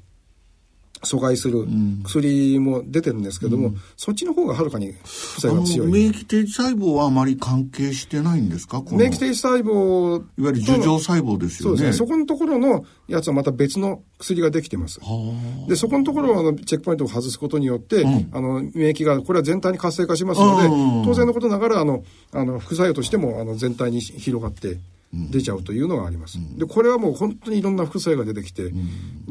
[1.03, 1.67] 阻害する
[2.05, 5.93] 薬も出てるんですけども、うん、そっちの方がはるかに副作用が強い。
[5.93, 8.83] 免疫定時細胞はあまり関係してないんですか？
[8.91, 10.21] 免疫定時細胞。
[10.39, 11.77] いわゆる樹状細胞ですよね。
[11.79, 11.93] そうですね。
[11.93, 15.01] そこのところのやつはまた別の薬ができてます。
[15.69, 20.69] で、そこのところをあのチェックポイントを外すことによって、うん、あの、免疫が、これは全体に活性化しますので、
[21.05, 24.79] 当然のことながら、あの、あの、副作用としても、あの、全体に広がって、
[25.13, 26.39] 出ちゃうというのがあります。
[26.57, 28.73] で、これはもう本当にいろんな副作用が出てきて、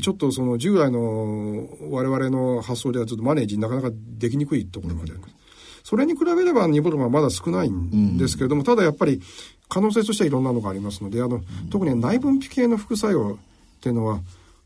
[0.01, 5.35] ちょっとその従来の我々の発想ではちょっとマネージなかなかできにくいところまであります。
[5.83, 9.21] それに比べればニボルマはまだ少ないんですけれども、ただやっぱり
[9.69, 13.37] 可能性としてはいろんなのがありますので、あの、特に内分泌系の副作用
[13.77, 14.21] っていうのは、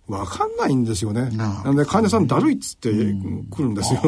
[0.07, 1.29] わかんないんですよね。
[1.29, 4.01] なんで患者さんだるいっつって来るんですよ。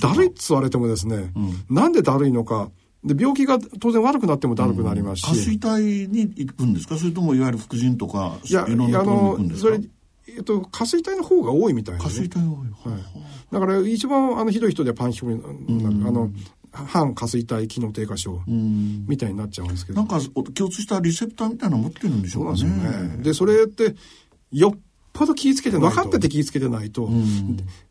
[0.00, 1.32] だるいっつわれてもですね、
[1.68, 2.70] なんでだるいのか、
[3.02, 5.26] で、病気が当然悪くなってもだるくなりますし。
[5.26, 6.98] 下水体に行くんですか？
[6.98, 9.74] それともいわゆる副腎とか、いや、いろんなところに行くんですか？
[9.74, 9.80] それ、
[10.36, 12.04] えっと、下水体の方が多いみたいな、ね。
[12.04, 12.92] 下水体が多い。
[12.92, 13.02] はい。
[13.52, 16.08] だから一番あのひどい人ではパンヒョになる。
[16.08, 16.30] あの、
[16.72, 19.98] 反下水体機能低下症みたいになっちゃうんですけど。
[19.98, 20.20] なんか
[20.54, 22.58] 共通したリセプターみたいなの持ってるんでしょうかね。
[22.58, 23.24] そうなんですよね。
[23.24, 23.96] で、それって、
[24.52, 24.78] よっ
[25.12, 27.08] ぽど気ぃつけて、分かってて気ぃつけてないと、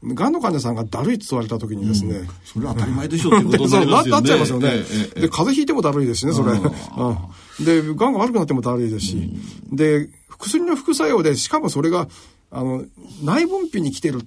[0.03, 4.12] が、んの患者さんがだるいって言われた時にですね、それは当たり前でしょってことになりますよね。
[4.12, 4.69] なっちゃいますよね。
[4.69, 6.60] で、風邪ひいてもだるいですしね、それ。
[7.65, 9.32] で、がんが悪くなってもだるいですし、
[9.71, 12.08] で、薬の副作用で、しかもそれが、
[12.51, 12.84] あの、
[13.23, 14.21] 内分泌に来てる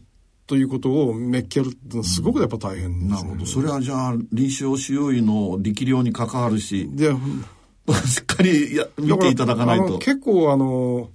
[0.46, 3.46] ということをめっけるってのはすごくやっぱ大変、ね、なるほど。
[3.46, 7.11] それはじゃあ、臨床使用医の力量に関わるし、で、
[8.07, 9.98] しっかりや見ていただかないと。
[9.98, 11.11] 結構あの、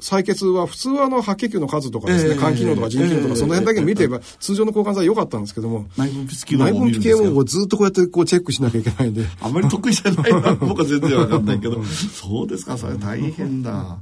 [0.00, 9.24] 採血は普通はあの白血球の数とかですね、肝機能とか腎機能とかその辺だけ見てれば通常の抗がん剤良かったんですけども、内分泌系もずっとこうやってこうチェックしなきゃいけないんで。
[9.40, 13.98] あまり得意じゃないな、僕は全然わかんないけど、そうですか、それ大変だ。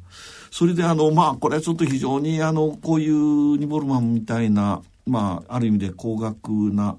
[0.51, 6.97] それであの、まあ、これはちょっと非常にあの、こういうニボルマンみたいな、まあ、ある意味で高額な、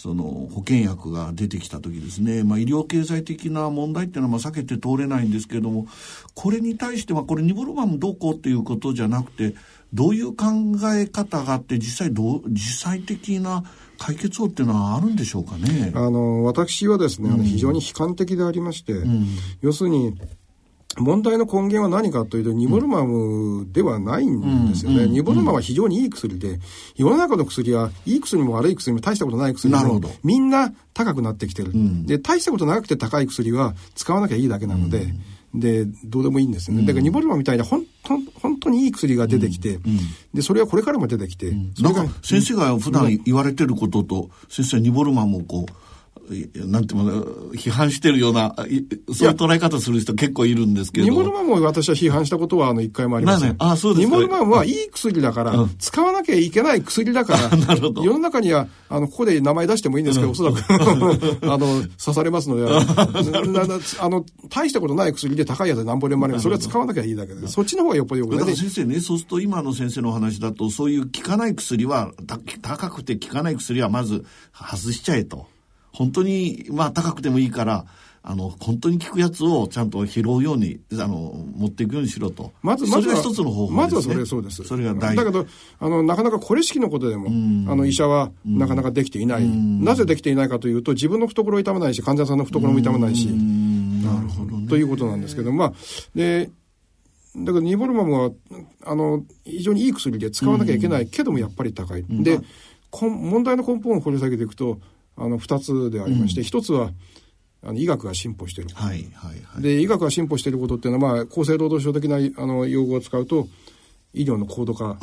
[0.00, 5.88] その保険薬が出てきた時ですね、まあ、医療経済的な問題っていうのはまあ避けて通れないんですけれども
[6.34, 9.54] これに対してはこれニボルマムどうこうっていうことじゃなくて
[9.92, 10.46] どういう考
[10.94, 13.62] え方があって実際どう実際的な
[13.98, 15.92] 解決法っていうのはあるんでしょうかね。
[15.94, 19.26] あの私はですね、うん、非常に悲観的でありまして、うん、
[19.60, 20.18] 要するに
[20.98, 25.06] 問題の根源は何かというと、ニボルマムではないんですよね。
[25.06, 26.58] ニボルマムは非常にいい薬で、
[26.96, 31.72] 世の中の薬は、いい薬も悪い薬も大したことない薬も、みんな高くなってきてる。
[32.06, 35.14] で、大したことなくて高い薬は使わなきゃいいだけなので、
[35.54, 36.82] で、どうでもいいんですよね。
[36.82, 39.78] だからニボルマムみたいな本当本当にいい薬が出てきて、
[40.34, 41.52] で、それはこれからも出てきて。
[41.80, 45.72] なんか先生が普段言われてることと、先生ニボルマムをこう、
[46.54, 48.84] なんていうの、批判してるような、そういう
[49.34, 51.04] 捉え方する人結構いるんですけど。
[51.04, 53.56] ニモルマンも私は批判したことはあの一回もありません。
[53.58, 60.62] あそうですニモルマンはいい薬だから、うん、使わなきゃいけない薬だから、 なるほど世の中には、あの、ここで名前出してもいいんですけど、うん、おそらく
[61.52, 68.56] あの、刺されますので、あの、大したことない薬で高いやつで何ぼでもあれば、それは使わなきゃいいだけで、そっちの方がよっぽどよくない。
[68.56, 72.12] 先生ね、そうすると今の先生のお話だと、そういう効かない薬は、
[72.62, 75.46] 高くて効かない薬はまず外しちゃえと。
[76.00, 77.84] 本当に、まあ高くてもいいから、
[78.22, 82.52] あの、本当に効くやつをちゃんと拾うように、あの、持っていくようにしろと。
[82.62, 84.64] まず、まずは一つの方法、ね、まずはそれ、そうです。
[84.64, 85.16] それが大事。
[85.16, 85.46] だけど、
[85.78, 87.26] あの、なかなかこれ式のことでも、
[87.70, 89.46] あの、医者はなかなかできていない。
[89.46, 93.26] なぜできていないかというと、自分の懐を痛まないし、患者さんの懐も痛まないし。
[93.26, 95.72] なるほど、ね、ということなんですけど、まあ、
[96.14, 96.50] で、
[97.36, 98.30] だからニボルマムは、
[98.86, 102.04] あの、非常にいい薬で使わなきゃいけないけども、やっぱり高い。
[102.08, 102.40] で、
[102.90, 104.78] 問題の根本を掘り下げていくと、
[105.16, 106.90] あの2つでありまして、うん、1つは
[107.62, 113.48] あの医学が進歩している、はいはいはい、で医学が進歩していることっていうのは、まあ、厚生労働省的なあの用語を使うと
[114.14, 114.98] 医療の高度化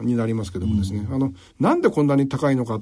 [0.00, 2.80] になりますけどもですね、はいうん、あのなんでこんなに高いのか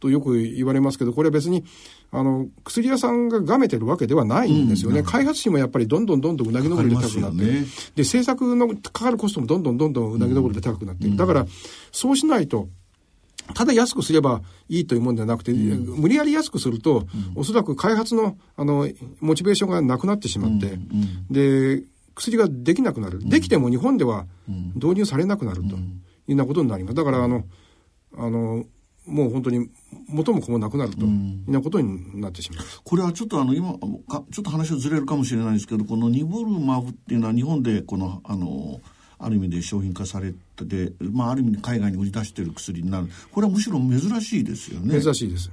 [0.00, 1.64] とよく言われますけどこれは別に
[2.10, 7.50] あの薬屋さんががめてるわけではないんですよね、うん、開発費もやっぱりどんどんどんどんうなぎ登りで高くなって、ね、
[7.96, 11.46] で政策のかかるコストもどんどんどんどんうなぎ登りで高くなっている、だから
[11.92, 12.68] そうしないと
[13.54, 18.88] ただ安くすればいいというもんではなくて、うん、無理やり安くすると、うん、おそらく開発の、あの、
[19.20, 21.82] モチベーションがなくなってしまって、うん、で、
[22.14, 23.20] 薬ができなくなる。
[23.28, 24.26] できても日本では
[24.74, 25.78] 導入されなくなるというよ
[26.28, 26.94] うなことになります。
[26.94, 27.44] だから、あの、
[28.16, 28.64] あの、
[29.08, 29.70] もう本当に
[30.08, 31.14] 元も子もなくなるというよ
[31.48, 38.80] うなことになってしまう、これはちょっとあの今かちょっと話をずれるかもしれないですけどこのニボルマブっていうのは日本でこのあの
[39.18, 43.08] ある意味で商品化されて、まあ、ある意味で海外に売り出している薬になる。
[43.32, 45.00] これはむしろ珍しいですよね。
[45.00, 45.50] 珍しいです。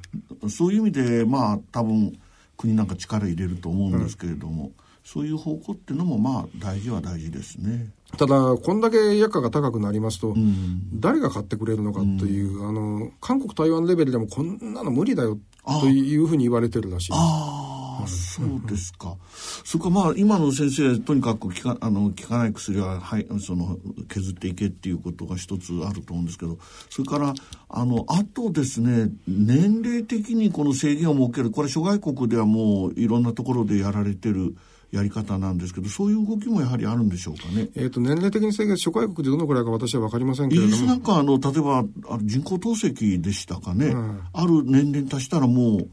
[0.49, 2.17] そういう意味でまあ多分
[2.57, 4.73] 国なんか力入れると思うんですけれども、うん、
[5.03, 7.91] そういう方向っていうのもまあ大事は大事ですね。
[8.17, 15.37] ただ、こんだけ薬価が高くなりますと、うん、誰が買ってくれるのかという、うん、あの、韓国、台湾レベルでもこんなの無理だよ
[15.81, 17.64] というふうに言われてるらしいです。
[17.99, 19.15] ああ、そうですか。
[19.63, 23.77] それかまあ、今の先生、とにかく効かあの効かない薬は、はい、その、
[24.09, 26.57] 削っていけっていうことが一つあると思うんですけど、
[26.89, 27.33] それから、
[27.69, 34.55] あの、あとですね、年齢的にこの制限を設ける、これ諸外国ではもういろんなところでやられてる、
[34.91, 37.69] やり方なんですけど、そういう動きもやはりあるんでしょうかね。
[37.75, 40.73] えっ、と、年齢的に制限、諸外国でどのくらいか私は分かりませんけれども。
[40.73, 45.89] イギリスなんか、あの、例えば、あ人工透析でしたかね、うん、ある年齢に達したらもう、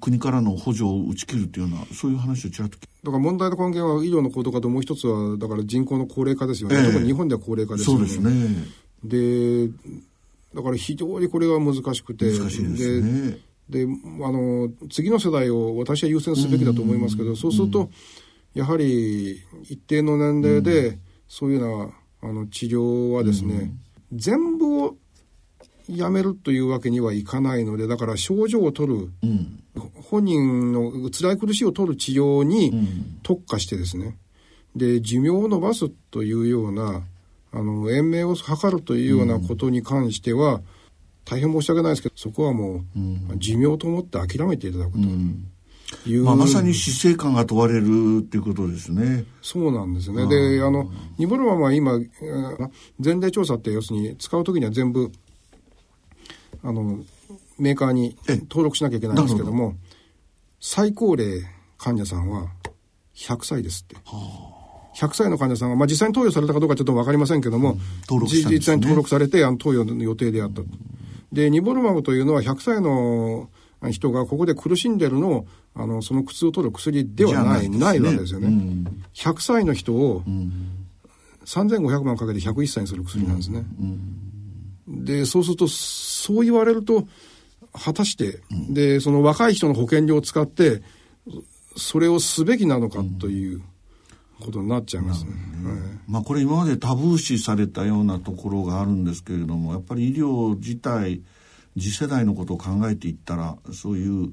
[0.00, 6.76] 国からの補助を打ち切るっていうような、そういう話をちらっとだから問題の根源は医療の高度化ともう一つは、だから人口の高齢化ですよね。
[6.76, 8.08] えー、特に日本では高齢化ですよね。
[8.08, 8.64] そうですね。
[9.04, 9.68] で、
[10.54, 12.26] だから非常にこれが難しくて。
[12.36, 13.38] 難しいですね。
[13.68, 17.90] で、あの、次の世代を私は優先すべきだと思いますけど、そうすると、
[18.54, 23.72] やはり一定の年齢で、そういうような、あの、治療はですね、
[24.12, 24.96] 全部を
[25.88, 29.62] やめるというわけにはいかないので、だから症状を取る、うん、
[30.10, 32.72] 本人の辛い苦しいを取る治療に
[33.22, 34.16] 特化してですね、
[34.74, 37.02] で、寿命を延ばすというような、
[37.52, 40.62] あの、延命を図るというようなことに関しては、うん、
[41.24, 44.98] 大変申し訳ないですけど、そこはもう、寿命と思って諦めていただくと。
[46.24, 49.24] まあ、まさに死生観が問われるっていうことですね。
[49.40, 50.26] そうなんですね。
[50.26, 51.98] で、あの、ニボルマンは今、
[53.02, 55.12] 前例調査って要するに使うときには全部
[56.66, 56.98] あの、
[57.58, 59.76] メーカーに登録しなきゃいけないんですけども、
[60.60, 61.42] 最高齢
[61.78, 62.48] 患者さんは
[63.14, 63.96] 100歳ですって。
[64.96, 70.66] 100歳の患者さんが、まあ、実際に投与されたかどうかちょっと分かりませんけども、うん、登録、ね、実際に登録されて、あの投与の予定であったと。
[71.32, 73.50] で、ニボルマブというのは100歳の
[73.90, 78.48] 人がここで苦しんでるのを、あの、その苦痛を取る薬ではない、ない、ね,、わけですよね。
[78.48, 80.22] うん、100歳の人を、
[81.44, 83.64] 3500万かけて101歳にする薬なんですね。
[83.80, 84.35] うん、
[84.88, 87.06] で、そうすると、そう言われると、
[87.72, 90.82] 果たして、うん、で、その若い人の保険料を使って、
[91.76, 93.62] それをすべきなのかという
[94.40, 95.30] ことになっちゃいますね。
[95.30, 101.20] うん、まあこれ今までタブー視されたようなところがあるんですけれども、やっぱり医療自体、
[101.78, 104.32] 次世代のことを考えていったら、そういう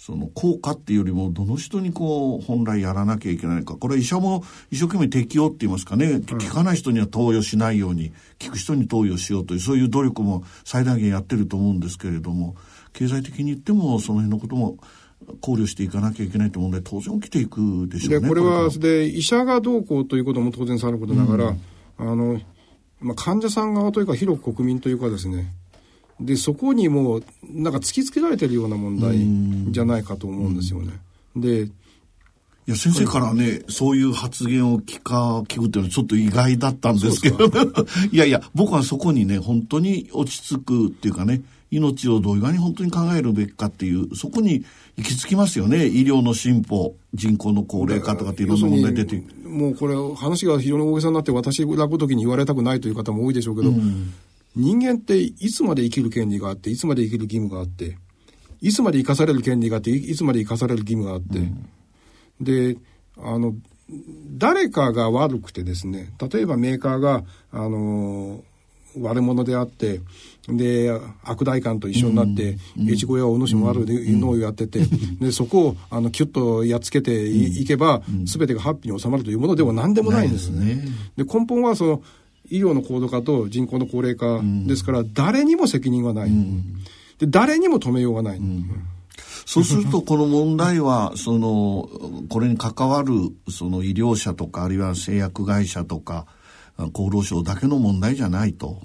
[0.00, 3.76] その効果っていうよりもどの人にこう本来やらなきゃいけないか。
[3.76, 8.10] これ医者も一生懸命適応って言いますかね、効かない人には投与しないように
[8.42, 12.56] 効く人に投与しようというそういう努力も最大限やってると思うんですけれども
[12.94, 14.78] 経済的に言ってもその辺のことも
[15.42, 18.26] 考慮していかなきゃいけないと思うので当然起きていくでしょうね。
[18.26, 21.44] これはで医者がどうこうということも当然さることながら、
[21.98, 22.40] うん、あの
[23.00, 25.52] まあ、患者さん側というか広く国民というかですね
[26.20, 30.92] で、そこにもなんか突きつけられてるような問題じゃないかと思うんですよね。
[31.34, 31.70] で、い
[32.66, 37.46] や、先生からね、そういう発言を聞か、聞くっていうのはちょっと意外だったんですけど、
[38.12, 44.64] いやいや、僕はそこにね、本当に落ち着くっていうかね、命をどういうふうに本当に考えるべきかっていう、そこに
[44.96, 45.86] 行き着きますよね。
[45.86, 49.22] 医療の進歩、人口の高齢化とかっていろんな問題出て。
[49.44, 54.12] もうこれ、話が非常に大げさになって、私がごときに言われたくないという方も多いでしょうけど、うん
[54.56, 57.96] 人間っていつまで生きる権利があって、いつまで生きる義務があって、
[58.60, 62.76] いつまで生かされる権利があって、いつまで生かされる義務があって、うん、で、
[63.18, 63.54] あの、
[64.36, 68.42] 誰かが悪くてですね、例えばメーカーが、あの、
[68.98, 70.00] 悪者であって、
[70.48, 70.90] で、
[71.22, 72.58] 悪代官と一緒になって、
[72.88, 74.80] 越後屋お主も悪いのをやってて、
[75.20, 80.84] で、そこを、あの、キュッとやっつけてい,、けば、すべてがハッピーに収まるというものでは何でもないんですね。
[81.16, 82.02] で、根本はその、
[82.50, 86.30] 医療の高度化と人口の高齢化ですから、誰にも責任はない。
[87.18, 88.40] で、誰にも止めようがない。
[89.46, 91.88] そうすると、この問題は、その、
[92.28, 93.12] これに関わる、
[93.48, 96.26] その医療者とか、あるいは製薬会社とか、
[96.76, 98.80] 厚労省だけの問題じゃないと。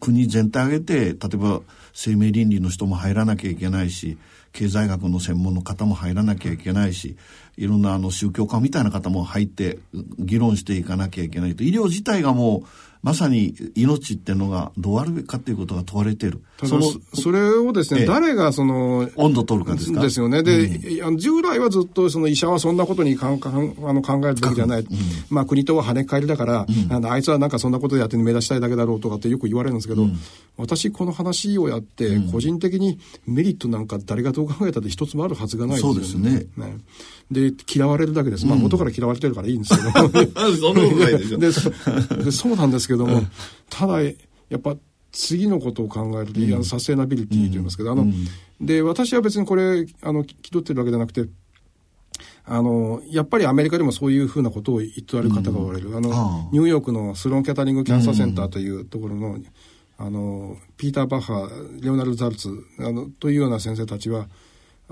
[0.00, 1.60] 国全体挙げて、例えば
[1.92, 4.16] 生命倫理の人も入らなきゃいけないし、
[4.52, 7.16] 経済学の専門の方も入らなきゃいけないし、
[7.62, 9.78] いろんなあの宗教家みたいな方も入って
[10.18, 11.62] 議論していかなきゃいけないと。
[11.62, 12.68] 医療自体がもう
[13.02, 16.40] まさに命っていうのがどうあるべきかっていうことが問われている。
[16.64, 16.82] その
[17.14, 20.00] それをですね、ええ、誰がその、温度取るかですか？
[20.00, 20.44] ですよね。
[20.44, 20.68] で、
[21.00, 24.82] うん、従来はずっとその医者はそんなことにかんかんあの考えるべきじゃない。
[24.82, 24.86] うん、
[25.30, 30.06] まあ国とは跳ね返りだから、うん、あのあいつはなんかそんなことやって目指したいだけだろうとかってよく言われるんですけど、
[30.56, 36.00] 私この話をやって、個人的にメリットなんか誰がどう考えたって一つもあるはずがないですよね。
[36.04, 36.64] そうですね。
[36.64, 36.78] ね
[37.30, 38.46] で、嫌われるだけです。
[38.46, 39.90] まあ元から嫌われてるからいいんですけど。
[40.56, 41.38] そんなことないでしょ。
[41.38, 43.22] でそうなんですけども、
[43.70, 44.12] ただ、や
[44.56, 44.76] っぱ
[45.12, 48.06] 次のことを考えると、うん、サステナビリティと言いますけど、あの、
[48.60, 51.28] で、私は別にこれ、あの、気取ってるわけじゃなくて、
[52.44, 55.90] あの、やっぱりアメリカでもそういうふうなことを言ってれる方がおられる。
[55.90, 59.44] うん、あの、ニューヨークのスローン・キャタリング・キャンサーセンターというところの、うん、
[59.98, 61.48] あの、ピーター・バッハ、
[61.80, 64.28] レオナルド・ザルツ、あの、というような先生たちは、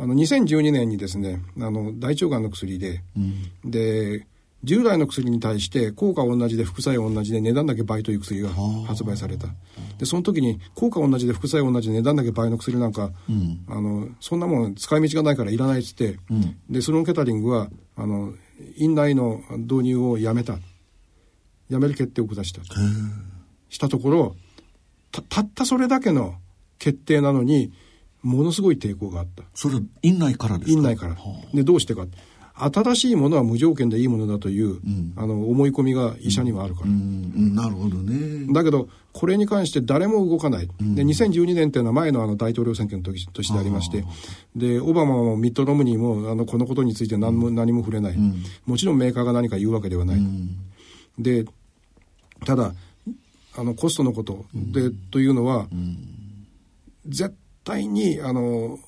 [0.00, 4.26] あの、2012年にですね、あの、大腸がんの薬で、うん、で、
[4.64, 8.50] 従来の薬に対して効果同じで副作用同じで値段だけ倍という薬が
[8.86, 9.48] 発売された。
[9.98, 18.32] で、その時に効果同じで副作用同じで値段だけ倍の薬なんか、うん、あの、そんなもん使い道がないからいらないっつって、うん、で、スロンケタリングは、あの、
[18.76, 20.58] 院内の導入をやめた。
[21.68, 22.62] やめる決定を下した。
[23.68, 24.36] したところ、
[25.12, 26.34] た、たったそれだけの
[26.78, 27.72] 決定なのに、
[28.22, 29.42] ものすごい抵抗があった。
[29.54, 30.76] それ院内からですか？
[30.76, 31.16] 院内から。
[31.54, 32.06] で、どうしてか。
[32.54, 36.96] 新しいものは無条件でいいものだという、うん、あの思い込みが医者にはあるから、うんう
[37.40, 38.52] ん、なるほどね。
[38.52, 44.04] だけどこれに関して誰も動かない、で2012年っていうのは前のあの大統領選挙の時としてありまして
[44.54, 48.16] でオバマもミッド・ロムニーもあのこのことについて何も,、何も触れない、
[48.66, 50.20] もちろんメーカーが何か言うわけではない、
[51.18, 51.46] で
[52.44, 52.74] ただ
[53.56, 54.44] あのコストのこと。
[54.54, 55.66] で、というのは、
[57.06, 57.34] 絶
[57.70, 58.78] 対にあの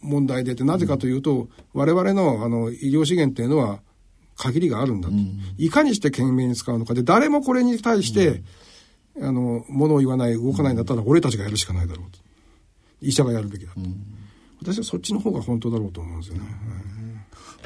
[0.00, 3.80] 問題でて、なぜかというと、我々のあの医療資源っていうのは
[4.36, 5.14] 限りがあるんだと。
[5.14, 8.42] うん、いかにして懸命に使うのかで、誰もこれに対して、
[9.16, 12.18] うん、あの、ものを言わない、動かないんだったら、俺たちがやるしかないだろうと。
[13.00, 13.80] 医者がやるべきだと。
[13.80, 13.94] うん、
[14.60, 16.44] 私はそっちの方が本当だろうと思うんですよね。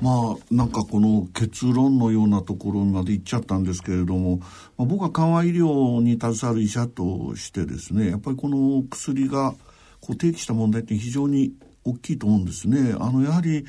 [0.03, 4.39] まあ、なんかこの結論のようなところまで行っちゃったんですけれども、
[4.79, 9.55] まあ、僕は緩和医療に携わる医者としてですね、やっぱりこの薬が
[10.11, 11.53] こう提起した問題って非常に
[11.85, 12.95] 大きいと思うんですね。
[12.99, 13.65] あの、やはり、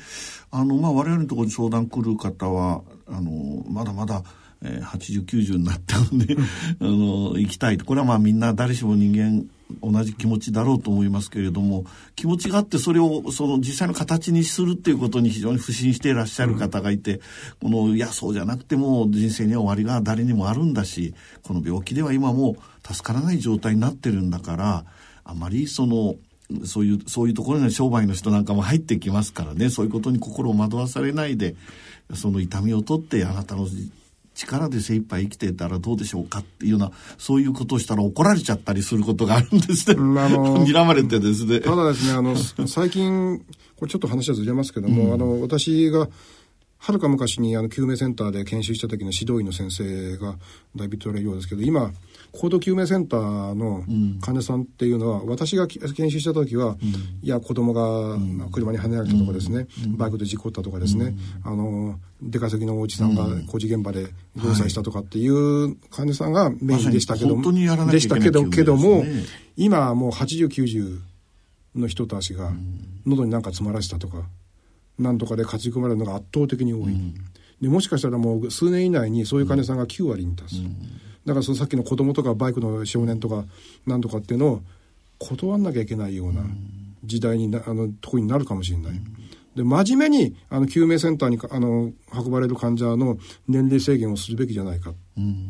[0.50, 4.22] あの、まあ、我々のところに相談来る方は、あの、まだまだ、
[4.64, 6.36] えー、80、90になったので、
[6.80, 7.84] あの、行きたいと。
[7.84, 9.44] これはまあみんな誰しも人間
[9.80, 11.84] 同じ気持ちだろうと思いますけれども、
[12.16, 17.20] 気持ちがあってそれをその実際の形にするっていうことに非常に不信していらっしゃる方がいて、
[17.60, 24.84] この、いや、そうじゃなくても人生には終わりが誰にもあるんだし、この病気では今も助からない状態になってるんだから、
[25.24, 26.16] あまりその、
[26.64, 31.54] そういう、そういうところに商売の人なんかも入ってきますからね、そういうことに心を惑わされないで、
[32.14, 33.66] その痛みを取ってあなたの
[34.34, 39.96] 力で精一杯生きてたらどうでしょうかっていうような、そういうことをしたら怒られちゃったりすることがあるんですね。
[39.98, 41.60] あの、 睨まれてですね。
[41.60, 42.36] ただですね、あの、
[42.66, 43.38] 最近、
[43.76, 46.08] これちょっと話はずれますけども、うん、あの、私が、
[46.84, 50.34] はるか昔にあの救命センターで研修した時の指導医の先生が
[50.74, 51.92] ダイビッド・レイヨーですけど今
[52.32, 53.84] 高度救命センターの
[54.20, 56.76] 患者さんっていうのは、うん、私が研修した時は、うん、
[57.22, 58.18] いや子供が
[58.50, 61.14] 車にはねられたとかですね、うん、バイクで事故ったとかですね、
[61.44, 67.42] あの出稼ぎのおじさんが工事現場で労災したとかっていう患者さんがメインでしたけども、
[67.92, 69.04] でしたけどけども
[69.56, 70.98] 今もう8090
[71.76, 72.50] の人たちが
[73.06, 74.24] 喉に何か詰まらせたとか
[74.98, 76.96] なんとかで勝ち込まれるのが圧倒的に多い、
[77.60, 80.68] でもしかしたらもう数年以内にそういう患者さんが9割に達する。
[81.26, 83.44] だからそのさっきの子供とかバイクの少年とか
[83.86, 84.62] なんとかっていうのを
[85.18, 86.42] 断んなきゃいけないような
[87.04, 88.92] 時代になあのとこになるかもしれない。
[89.54, 94.94] で真面目にあの救命センターにあの運ばれる患者の年齢制限をするべきじゃないか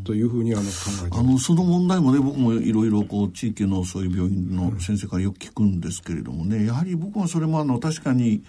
[0.05, 0.69] というふうにあの考
[1.07, 8.43] えてあのその問題もね僕もいろいろこう地域のそういう病院の先生からよく聞くんですけれどもねやはり僕はそれもあの確かに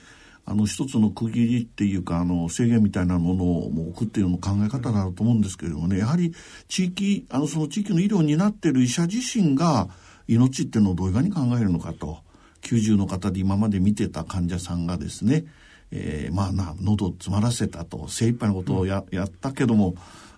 [0.46, 6.34] あの一つの区切りっていうかあの制限みたいなものをもう置くっていうの考え方だと思うんですけれどもねやはり
[6.68, 9.88] 地域あのその地域の医療を担っている医者自身が
[10.28, 12.20] 命っていうのをどういうふうに考えるのかと
[12.62, 15.46] 90の方で今まで見てた患者さんがですね、
[15.92, 19.96] えー、まあな喉を詰まらせたと精一杯のことをや,、やったけども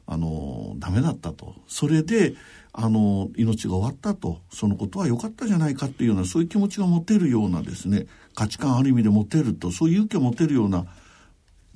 [0.08, 1.56] あのダメだったと。
[1.68, 2.36] それで
[2.78, 8.06] あの命が終わったとそのことは良かったじゃないかっていうようなそういう気持ちが持てるようなですね
[8.36, 10.86] 価値観ある意味で持てるとそういう勇気を持てるような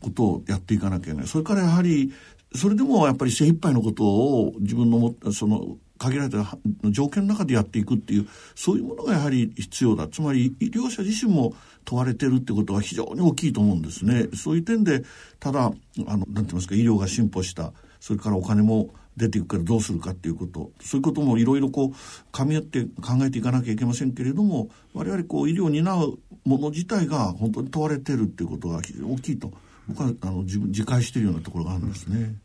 [0.02, 1.28] ことをやっていかなきゃいけない。
[1.28, 2.12] それからやはり
[2.54, 6.58] それでもやっぱり精一杯のことを自分のもその限られた
[6.92, 10.08] 条件の中でやっていくっていうそういうものがやはり必要だ。
[10.10, 11.54] つまり医療者自身も
[11.86, 14.28] 問われてるってことは非常に大きいと思うんですね。
[14.36, 15.04] そういう点で
[15.40, 15.74] ただあの
[16.08, 17.72] なんて言いますか医療が進歩した。
[18.02, 18.90] それからお金も
[19.20, 21.92] 出ていくからどうするかっていうことそういうこともいろいろこう
[22.32, 29.52] 噛み合って考えていかなきゃいけませんけれども我々こう医療を担うもの自体が本当に問われてるっていうことが非常に大きいと
[29.88, 32.36] 僕はあの自分自戒しているようなところがあるんですね。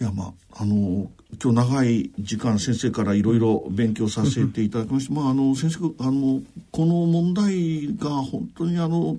[0.00, 1.10] いやまああの
[1.42, 9.18] 今日長い時間先生からいろいろ勉強させていただきまして、まああの先生あのこの問題が本当にあの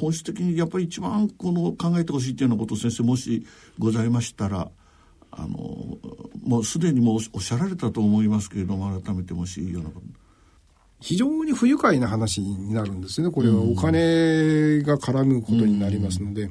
[0.00, 3.46] 本質的にやっぱり一番この考えてほしいというようなことを先生もし
[3.78, 4.68] ございましたら
[5.32, 5.98] あの
[6.42, 10.06] もうすでにもうおっしゃられたと思いますけれども改めてもしいいようなこと。
[11.00, 13.56] 非常に不愉快な話になるんですねこれは。
[13.62, 16.50] お金が絡むことになりますので、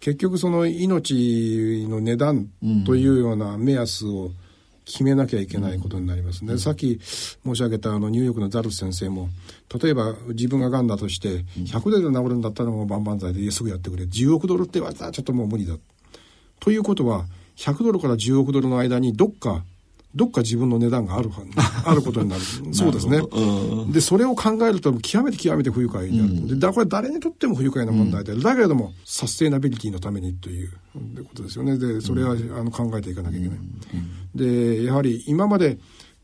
[0.00, 2.48] 結局その命の値段
[2.86, 4.30] というような目安を
[4.84, 6.52] 決めなきゃいけないことになりますね。
[6.52, 9.28] うん、さっき申し上げたあのニューヨークのザルス先生も、
[9.82, 14.04] 例えば自分が癌だとして、100ドルで治るんだったらもう万々歳ですぐやってくれ。
[14.04, 15.74] 10億ドルって言われたらちょっともう無理だ。
[16.60, 17.26] ということは、
[17.58, 19.64] 100ドルから10億ドルの間にどっか
[20.14, 21.30] どっか自分の値段がある
[21.84, 22.42] あることになる。
[22.72, 23.20] そうですね。
[23.92, 26.32] で、それを考えると極めて極めて不愉快である。
[26.32, 30.70] うん、でだこれ誰にとっても不愉快な問題で、うん、だけれども、サステイナビリティのためにという
[31.24, 31.76] ことですよね。
[31.76, 33.58] で、それは、あの考えていかなきゃいけない。
[34.34, 35.78] で、やはり今まで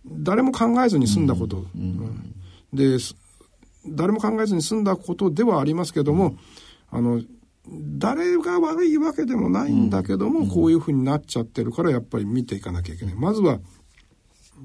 [0.07, 1.67] 誰も考えずに済んだこと。
[2.73, 2.97] で、
[3.87, 6.37] 誰も考えずに済んだことではありますけども、
[6.91, 7.21] あの、
[7.67, 13.15] 誰が悪いわけでもないんだけども、こういうふうになっちゃってるからやっぱり見ていかなきゃいけない。
[13.15, 13.59] まずは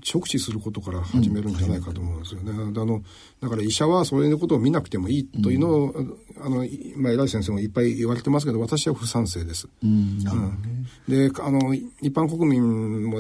[0.08, 2.52] 直視することから始めるんじゃないかと思うんですよね。
[2.52, 3.02] うんあの
[3.42, 6.66] だから医者はそういうことを見なくてもいいというのを、うん、あの
[6.98, 9.68] まあ、偉い先生もいっぱい言われてますけど私は不賛成です。
[9.84, 10.26] うんね、
[11.08, 13.18] であの一般国民も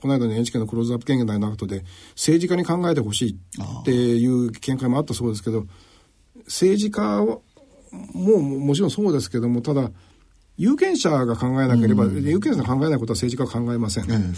[0.00, 3.32] この間の NHK のクローズアップ権限の中で政治家に考えてほしい
[3.80, 5.66] っていう見解もあったそうですけど
[6.46, 7.22] 政治家
[8.14, 9.90] ももちろんそうですけどもただ
[10.56, 14.10] 有権者が考えなければ、うん、有権者が考えないことは政治家は考えません。
[14.10, 14.34] うん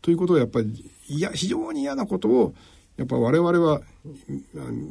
[0.00, 2.54] ということはやっぱりいや非常に嫌なことを
[2.96, 3.80] やっぱ我々は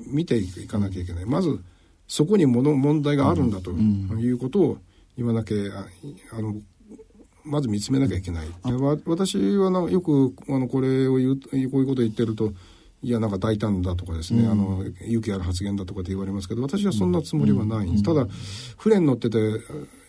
[0.08, 1.26] 見ていかなきゃいけない。
[1.26, 1.60] まず
[2.08, 4.78] そこにもの問題があるんだということを
[5.18, 5.86] 言わなきゃ
[6.38, 6.56] あの
[7.44, 8.48] まず見つめなきゃいけない。
[9.06, 12.54] 私はなよくあのこれを言うこういうことを言ってると
[13.04, 18.04] いやなんか大胆だとかですね、うん、あの勇気ある発言だとかって言われますけど私はそんなつもりはないんです。
[18.04, 18.26] ただ
[18.78, 19.38] 船に乗ってて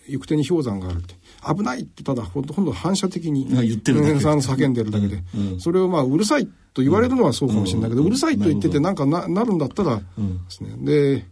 [0.09, 1.15] 行く手に氷山があるって。
[1.47, 5.53] 危ないってただほとんど反射的に言ってる叫んでるだけで、うん。
[5.53, 10.03] うん、それをまあうるさいと言われるのはそうかもしれないけど、うん、うるさいと言っててなんかななるんだったらで
[10.49, 11.27] すね、で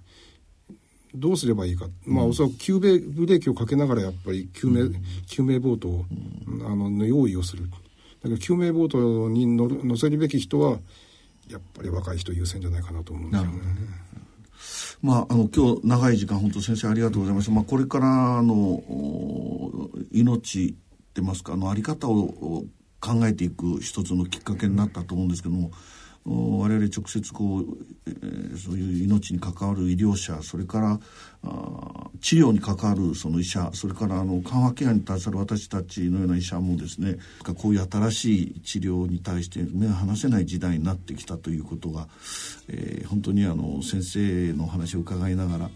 [1.14, 4.90] どうすればいいか、まあおそらく救命ブレーキをかけながらやっぱり救命、
[5.26, 6.04] 救命ボートを、
[6.66, 7.64] あの用意をする。
[8.22, 10.78] だから救命ボートに乗乗せるべき人は
[11.50, 13.58] やっぱり若い人優先じゃないかなと思うんですよね。
[15.02, 18.82] まあ、あの今日長い時間本当先生ありがとうございました、まあ、これからの
[20.10, 20.74] 命っ
[21.12, 21.52] てますか？
[21.52, 22.64] あのあり方を
[23.00, 25.70] 考えていく一つのきっかけになったと思うんですけども。
[26.28, 27.64] 我々直接こう、
[28.06, 30.98] えー、そういう命に関わる医療者それから
[31.44, 37.16] あ治療に関わるその医者それからあの緩和ケアに対する私たちのような医者もですね
[37.62, 42.08] こういう新しい治療に対して目が離せない時代になってきたということが、
[42.68, 45.70] えー、本当にあの先生の話を伺いながら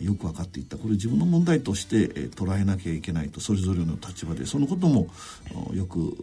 [0.00, 0.78] よく分かっていった。
[0.78, 5.08] これ自分の問題として、えー、捉えなきゃいけないとそれぞれの立場でそのことも
[5.74, 6.16] よく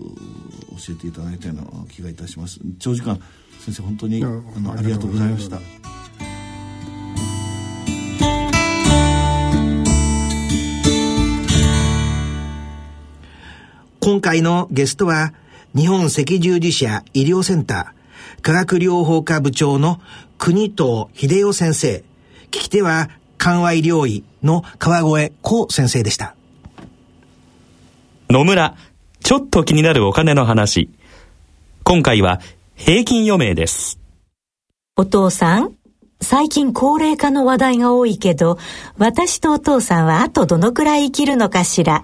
[0.88, 2.60] 教えていただいたような気がいたします。
[2.80, 3.20] 長時間
[3.64, 5.58] 先生本当にあのありがとうございました。
[14.02, 15.34] 今回のゲストは、
[15.74, 20.02] 日本赤十字社医療センター化学療法科部長の
[20.38, 22.04] 国藤秀夫先生。
[22.48, 26.36] 聞き手は、緩和医療医の川越幸先生でした。
[28.30, 28.76] 野村、
[29.24, 30.90] ちょっと気になるお金の話。
[31.86, 32.42] 今回は
[32.86, 33.98] 平均余命です。
[34.98, 35.72] お父さん、
[36.20, 38.58] 最近高齢化の話題が多いけど、
[38.98, 42.04] 私とお父さんはあとどのくらい生きるのかしら？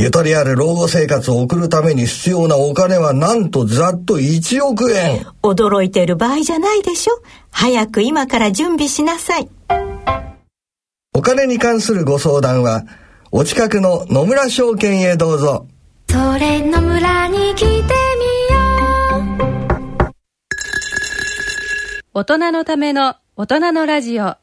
[0.00, 5.26] ゆとりある老後生活を送るために必要なお金はなんとざっと1億円。
[5.42, 7.22] 驚いてる場合じゃないでしょ？
[7.50, 9.50] 早く今から準備しなさい。
[11.14, 12.84] お金に関するご相談は、
[13.30, 15.66] お近くの野村証券へどうぞ。
[16.08, 17.84] それ野村に来てみよ
[20.08, 20.12] う。
[22.14, 24.39] 大人のための大人のラジオ。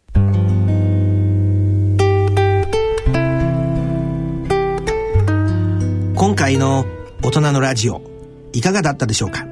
[6.18, 6.86] 今回の
[7.24, 8.02] 大人のラジオ
[8.52, 9.46] いかがだったでしょうか？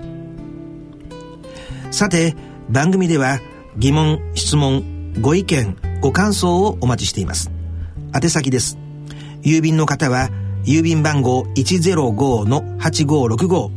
[1.92, 2.36] さて
[2.72, 3.40] 番組では
[3.78, 7.52] 疑問質問ご意見ご感想をお待ちしています。
[8.20, 8.80] 宛先です。
[9.44, 10.32] 郵便の方は
[10.64, 13.70] 郵便番号105-8565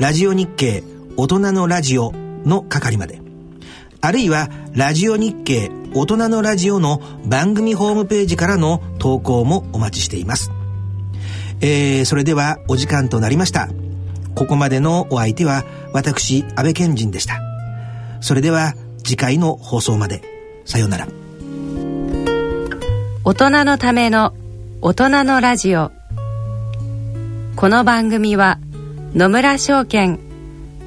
[0.00, 0.82] ラジオ日経
[1.16, 2.10] 大人のラジオ
[2.44, 3.20] の係まで。
[4.00, 10.50] あるいはラジオ日経大人のラジオの番組ホームページからの投稿もお待ちしています。
[11.64, 13.68] えー、それではお時間となりました。
[14.34, 17.40] ここまでのお相手は私安倍賢人でした
[18.20, 20.22] それでは次回の放送まで
[20.64, 21.08] さようなら
[23.24, 24.34] 大人のための
[24.80, 25.92] 大人のラジオ
[27.56, 28.58] この番組は
[29.14, 30.18] 野村証券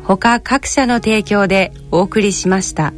[0.03, 2.93] ほか各社の提供でお送りしました。